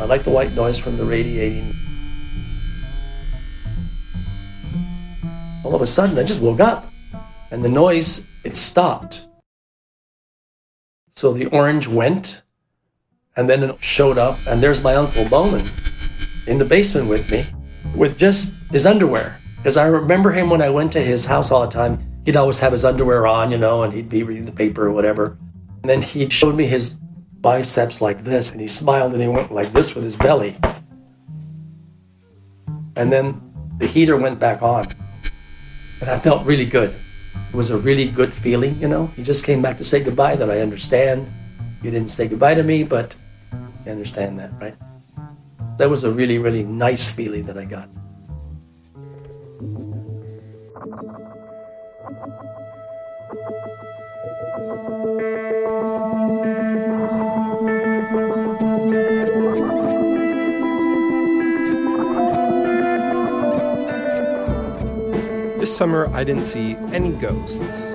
I 0.00 0.04
like 0.04 0.22
the 0.22 0.30
white 0.30 0.52
noise 0.52 0.78
from 0.78 0.96
the 0.96 1.04
radiating. 1.04 1.74
All 5.64 5.74
of 5.74 5.82
a 5.82 5.86
sudden, 5.86 6.16
I 6.16 6.22
just 6.22 6.40
woke 6.40 6.60
up, 6.60 6.92
and 7.50 7.64
the 7.64 7.68
noise 7.68 8.24
it 8.44 8.54
stopped. 8.54 9.26
So 11.16 11.32
the 11.32 11.46
orange 11.46 11.88
went, 11.88 12.42
and 13.36 13.50
then 13.50 13.64
it 13.64 13.82
showed 13.82 14.16
up, 14.16 14.38
and 14.46 14.62
there's 14.62 14.80
my 14.80 14.94
Uncle 14.94 15.28
Bowman 15.28 15.68
in 16.46 16.58
the 16.58 16.64
basement 16.64 17.08
with 17.08 17.28
me 17.32 17.44
with 17.96 18.16
just 18.16 18.54
his 18.70 18.86
underwear. 18.86 19.40
Because 19.56 19.76
I 19.76 19.86
remember 19.86 20.30
him 20.30 20.50
when 20.50 20.62
I 20.62 20.70
went 20.70 20.92
to 20.92 21.00
his 21.00 21.24
house 21.24 21.50
all 21.50 21.62
the 21.62 21.72
time. 21.72 22.13
He'd 22.24 22.36
always 22.36 22.58
have 22.60 22.72
his 22.72 22.84
underwear 22.84 23.26
on, 23.26 23.50
you 23.50 23.58
know, 23.58 23.82
and 23.82 23.92
he'd 23.92 24.08
be 24.08 24.22
reading 24.22 24.46
the 24.46 24.52
paper 24.52 24.86
or 24.86 24.92
whatever. 24.92 25.38
And 25.82 25.90
then 25.90 26.00
he 26.00 26.28
showed 26.30 26.54
me 26.54 26.64
his 26.64 26.98
biceps 27.40 28.00
like 28.00 28.24
this, 28.24 28.50
and 28.50 28.60
he 28.60 28.68
smiled 28.68 29.12
and 29.12 29.20
he 29.20 29.28
went 29.28 29.52
like 29.52 29.72
this 29.72 29.94
with 29.94 30.04
his 30.04 30.16
belly. 30.16 30.56
And 32.96 33.12
then 33.12 33.42
the 33.78 33.86
heater 33.86 34.16
went 34.16 34.38
back 34.38 34.62
on. 34.62 34.86
And 36.00 36.08
I 36.08 36.18
felt 36.18 36.46
really 36.46 36.64
good. 36.64 36.94
It 37.52 37.54
was 37.54 37.70
a 37.70 37.76
really 37.76 38.08
good 38.08 38.32
feeling, 38.32 38.80
you 38.80 38.88
know. 38.88 39.08
He 39.08 39.22
just 39.22 39.44
came 39.44 39.60
back 39.60 39.76
to 39.78 39.84
say 39.84 40.02
goodbye, 40.02 40.36
that 40.36 40.50
I 40.50 40.60
understand. 40.60 41.30
You 41.82 41.90
didn't 41.90 42.08
say 42.08 42.28
goodbye 42.28 42.54
to 42.54 42.62
me, 42.62 42.84
but 42.84 43.14
you 43.84 43.92
understand 43.92 44.38
that, 44.38 44.52
right? 44.60 44.76
That 45.76 45.90
was 45.90 46.04
a 46.04 46.10
really, 46.10 46.38
really 46.38 46.62
nice 46.62 47.12
feeling 47.12 47.44
that 47.46 47.58
I 47.58 47.64
got. 47.64 47.90
This 54.64 54.72
summer, 65.76 66.08
I 66.14 66.24
didn't 66.24 66.44
see 66.44 66.76
any 66.92 67.12
ghosts. 67.12 67.92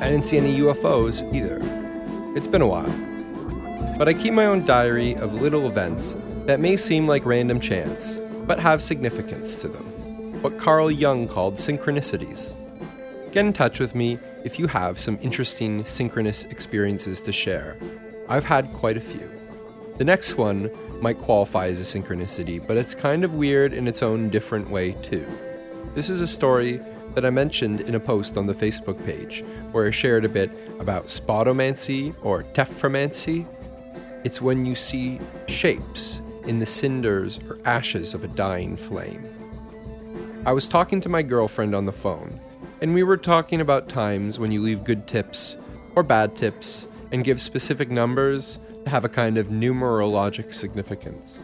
I 0.00 0.08
didn't 0.08 0.24
see 0.24 0.38
any 0.38 0.58
UFOs 0.58 1.22
either. 1.32 1.60
It's 2.36 2.48
been 2.48 2.62
a 2.62 2.66
while. 2.66 2.92
But 3.96 4.08
I 4.08 4.12
keep 4.12 4.32
my 4.32 4.46
own 4.46 4.66
diary 4.66 5.14
of 5.14 5.34
little 5.34 5.68
events 5.68 6.16
that 6.46 6.58
may 6.58 6.76
seem 6.76 7.06
like 7.06 7.24
random 7.26 7.60
chance, 7.60 8.16
but 8.44 8.58
have 8.58 8.82
significance 8.82 9.60
to 9.60 9.68
them. 9.68 10.42
What 10.42 10.58
Carl 10.58 10.90
Jung 10.90 11.28
called 11.28 11.54
synchronicities. 11.54 12.56
Get 13.30 13.46
in 13.46 13.52
touch 13.52 13.78
with 13.78 13.94
me 13.94 14.18
if 14.44 14.58
you 14.58 14.66
have 14.66 14.98
some 14.98 15.18
interesting 15.20 15.84
synchronous 15.84 16.44
experiences 16.44 17.20
to 17.22 17.32
share. 17.32 17.76
I've 18.28 18.44
had 18.44 18.72
quite 18.72 18.96
a 18.96 19.00
few. 19.00 19.30
The 19.96 20.04
next 20.04 20.36
one 20.36 20.70
might 21.00 21.18
qualify 21.18 21.66
as 21.66 21.80
a 21.80 21.98
synchronicity, 21.98 22.64
but 22.64 22.76
it's 22.76 22.94
kind 22.94 23.24
of 23.24 23.34
weird 23.34 23.72
in 23.72 23.88
its 23.88 24.02
own 24.02 24.28
different 24.30 24.70
way, 24.70 24.92
too. 24.92 25.26
This 25.94 26.10
is 26.10 26.20
a 26.20 26.26
story 26.26 26.80
that 27.14 27.24
I 27.24 27.30
mentioned 27.30 27.80
in 27.80 27.94
a 27.94 28.00
post 28.00 28.36
on 28.36 28.46
the 28.46 28.54
Facebook 28.54 29.04
page 29.04 29.44
where 29.72 29.86
I 29.86 29.90
shared 29.90 30.24
a 30.24 30.28
bit 30.28 30.50
about 30.78 31.06
spodomancy 31.06 32.14
or 32.22 32.44
tephromancy. 32.44 33.46
It's 34.24 34.40
when 34.40 34.64
you 34.64 34.74
see 34.74 35.18
shapes 35.46 36.22
in 36.46 36.58
the 36.58 36.66
cinders 36.66 37.40
or 37.48 37.58
ashes 37.64 38.14
of 38.14 38.24
a 38.24 38.28
dying 38.28 38.76
flame. 38.76 39.28
I 40.46 40.52
was 40.52 40.68
talking 40.68 41.00
to 41.00 41.08
my 41.08 41.22
girlfriend 41.22 41.74
on 41.74 41.86
the 41.86 41.92
phone, 41.92 42.40
and 42.80 42.94
we 42.94 43.02
were 43.02 43.16
talking 43.16 43.60
about 43.60 43.88
times 43.88 44.38
when 44.38 44.52
you 44.52 44.60
leave 44.60 44.84
good 44.84 45.06
tips 45.06 45.56
or 45.96 46.02
bad 46.02 46.36
tips 46.36 46.86
and 47.10 47.24
give 47.24 47.40
specific 47.40 47.90
numbers 47.90 48.58
to 48.84 48.90
have 48.90 49.04
a 49.04 49.08
kind 49.08 49.36
of 49.36 49.48
numerologic 49.48 50.54
significance. 50.54 51.40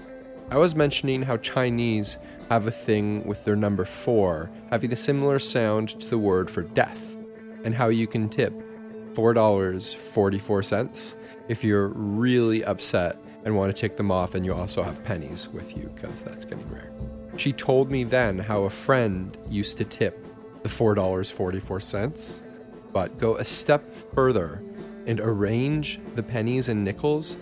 I 0.51 0.59
was 0.59 0.75
mentioning 0.75 1.23
how 1.23 1.38
Chinese 1.38 2.18
have 2.51 2.66
a 2.66 2.70
thing 2.70 3.25
with 3.25 3.44
their 3.44 3.57
number 3.57 3.85
4 3.85 4.51
having 4.70 4.92
a 4.92 4.97
similar 4.97 5.38
sound 5.38 6.01
to 6.01 6.09
the 6.09 6.18
word 6.18 6.51
for 6.51 6.62
death, 6.62 7.16
and 7.64 7.75
how 7.75 7.88
you 7.88 8.07
can 8.07 8.29
tip 8.29 8.53
$4.44 9.14 11.16
if 11.49 11.64
you're 11.64 11.88
really 11.88 12.64
upset 12.64 13.18
and 13.44 13.57
want 13.57 13.75
to 13.75 13.81
tick 13.81 13.97
them 13.97 14.11
off 14.11 14.35
and 14.35 14.44
you 14.44 14.55
also 14.55 14.83
have 14.83 15.03
pennies 15.03 15.49
with 15.49 15.77
you 15.77 15.90
because 15.94 16.23
that's 16.23 16.44
getting 16.44 16.68
rare. 16.70 16.92
She 17.37 17.53
told 17.53 17.90
me 17.90 18.05
then 18.05 18.38
how 18.38 18.64
a 18.64 18.70
friend 18.70 19.37
used 19.49 19.79
to 19.79 19.85
tip 19.85 20.27
the 20.64 20.70
$4.44, 20.70 22.42
but 22.92 23.18
go 23.18 23.37
a 23.37 23.44
step 23.44 23.94
further 24.14 24.62
and 25.07 25.20
arrange 25.20 26.00
the 26.14 26.22
pennies 26.22 26.68
and 26.68 26.83
nickels 26.83 27.37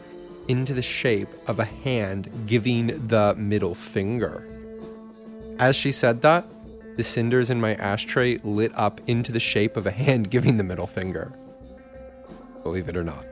into 0.48 0.74
the 0.74 0.82
shape 0.82 1.28
of 1.46 1.60
a 1.60 1.64
hand 1.64 2.28
giving 2.46 3.06
the 3.06 3.32
middle 3.36 3.76
finger. 3.76 4.48
As 5.60 5.76
she 5.76 5.92
said 5.92 6.20
that, 6.22 6.44
the 6.96 7.04
cinders 7.04 7.48
in 7.48 7.60
my 7.60 7.76
ashtray 7.76 8.38
lit 8.42 8.76
up 8.76 9.00
into 9.06 9.30
the 9.30 9.40
shape 9.40 9.76
of 9.76 9.86
a 9.86 9.92
hand 9.92 10.28
giving 10.28 10.56
the 10.56 10.64
middle 10.64 10.88
finger. 10.88 11.32
Believe 12.64 12.88
it 12.88 12.96
or 12.96 13.04
not. 13.04 13.24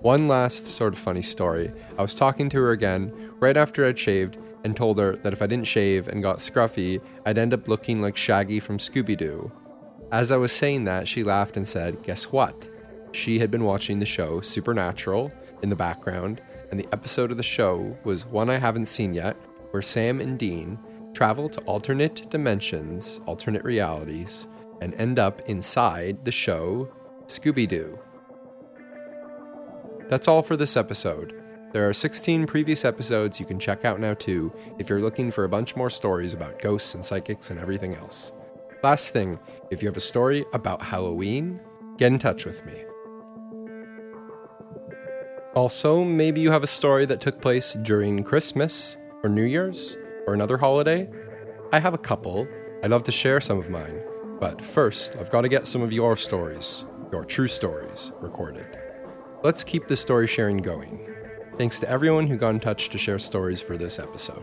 One 0.00 0.26
last 0.26 0.66
sort 0.66 0.92
of 0.92 0.98
funny 0.98 1.22
story. 1.22 1.70
I 1.96 2.02
was 2.02 2.16
talking 2.16 2.48
to 2.50 2.58
her 2.58 2.72
again 2.72 3.30
right 3.38 3.56
after 3.56 3.86
I'd 3.86 3.98
shaved 3.98 4.38
and 4.64 4.76
told 4.76 4.98
her 4.98 5.16
that 5.16 5.32
if 5.32 5.42
I 5.42 5.46
didn't 5.46 5.66
shave 5.66 6.08
and 6.08 6.22
got 6.22 6.38
scruffy, 6.38 7.00
I'd 7.26 7.38
end 7.38 7.54
up 7.54 7.68
looking 7.68 8.00
like 8.00 8.16
Shaggy 8.16 8.60
from 8.60 8.78
Scooby 8.78 9.16
Doo. 9.16 9.52
As 10.10 10.32
I 10.32 10.36
was 10.36 10.52
saying 10.52 10.84
that, 10.84 11.06
she 11.06 11.22
laughed 11.22 11.56
and 11.56 11.66
said, 11.68 12.02
Guess 12.02 12.32
what? 12.32 12.68
She 13.12 13.38
had 13.38 13.50
been 13.50 13.64
watching 13.64 13.98
the 13.98 14.06
show 14.06 14.40
Supernatural 14.40 15.30
in 15.62 15.70
the 15.70 15.76
background, 15.76 16.40
and 16.70 16.80
the 16.80 16.88
episode 16.92 17.30
of 17.30 17.36
the 17.36 17.42
show 17.42 17.96
was 18.04 18.26
one 18.26 18.50
I 18.50 18.56
haven't 18.56 18.86
seen 18.86 19.14
yet, 19.14 19.36
where 19.70 19.82
Sam 19.82 20.20
and 20.20 20.38
Dean 20.38 20.78
travel 21.12 21.48
to 21.48 21.60
alternate 21.62 22.28
dimensions, 22.30 23.20
alternate 23.26 23.64
realities, 23.64 24.46
and 24.80 24.94
end 24.94 25.18
up 25.18 25.48
inside 25.48 26.24
the 26.24 26.32
show 26.32 26.88
Scooby 27.26 27.68
Doo. 27.68 27.98
That's 30.08 30.28
all 30.28 30.42
for 30.42 30.56
this 30.56 30.76
episode. 30.76 31.43
There 31.74 31.88
are 31.88 31.92
16 31.92 32.46
previous 32.46 32.84
episodes 32.84 33.40
you 33.40 33.46
can 33.46 33.58
check 33.58 33.84
out 33.84 33.98
now 33.98 34.14
too 34.14 34.52
if 34.78 34.88
you're 34.88 35.00
looking 35.00 35.32
for 35.32 35.42
a 35.42 35.48
bunch 35.48 35.74
more 35.74 35.90
stories 35.90 36.32
about 36.32 36.62
ghosts 36.62 36.94
and 36.94 37.04
psychics 37.04 37.50
and 37.50 37.58
everything 37.58 37.96
else. 37.96 38.30
Last 38.84 39.12
thing, 39.12 39.36
if 39.72 39.82
you 39.82 39.88
have 39.88 39.96
a 39.96 40.00
story 40.00 40.44
about 40.52 40.80
Halloween, 40.80 41.60
get 41.96 42.12
in 42.12 42.20
touch 42.20 42.44
with 42.44 42.64
me. 42.64 42.74
Also, 45.56 46.04
maybe 46.04 46.40
you 46.40 46.52
have 46.52 46.62
a 46.62 46.68
story 46.68 47.06
that 47.06 47.20
took 47.20 47.42
place 47.42 47.72
during 47.82 48.22
Christmas 48.22 48.96
or 49.24 49.28
New 49.28 49.42
Year's 49.42 49.96
or 50.28 50.34
another 50.34 50.56
holiday. 50.56 51.10
I 51.72 51.80
have 51.80 51.92
a 51.92 51.98
couple. 51.98 52.46
I'd 52.84 52.92
love 52.92 53.02
to 53.02 53.12
share 53.12 53.40
some 53.40 53.58
of 53.58 53.68
mine. 53.68 54.00
But 54.38 54.62
first, 54.62 55.16
I've 55.16 55.30
got 55.30 55.40
to 55.40 55.48
get 55.48 55.66
some 55.66 55.82
of 55.82 55.92
your 55.92 56.16
stories, 56.16 56.86
your 57.10 57.24
true 57.24 57.48
stories, 57.48 58.12
recorded. 58.20 58.78
Let's 59.42 59.64
keep 59.64 59.88
the 59.88 59.96
story 59.96 60.28
sharing 60.28 60.58
going. 60.58 61.13
Thanks 61.56 61.78
to 61.78 61.88
everyone 61.88 62.26
who 62.26 62.36
got 62.36 62.50
in 62.50 62.58
touch 62.58 62.88
to 62.88 62.98
share 62.98 63.18
stories 63.20 63.60
for 63.60 63.76
this 63.76 64.00
episode. 64.00 64.42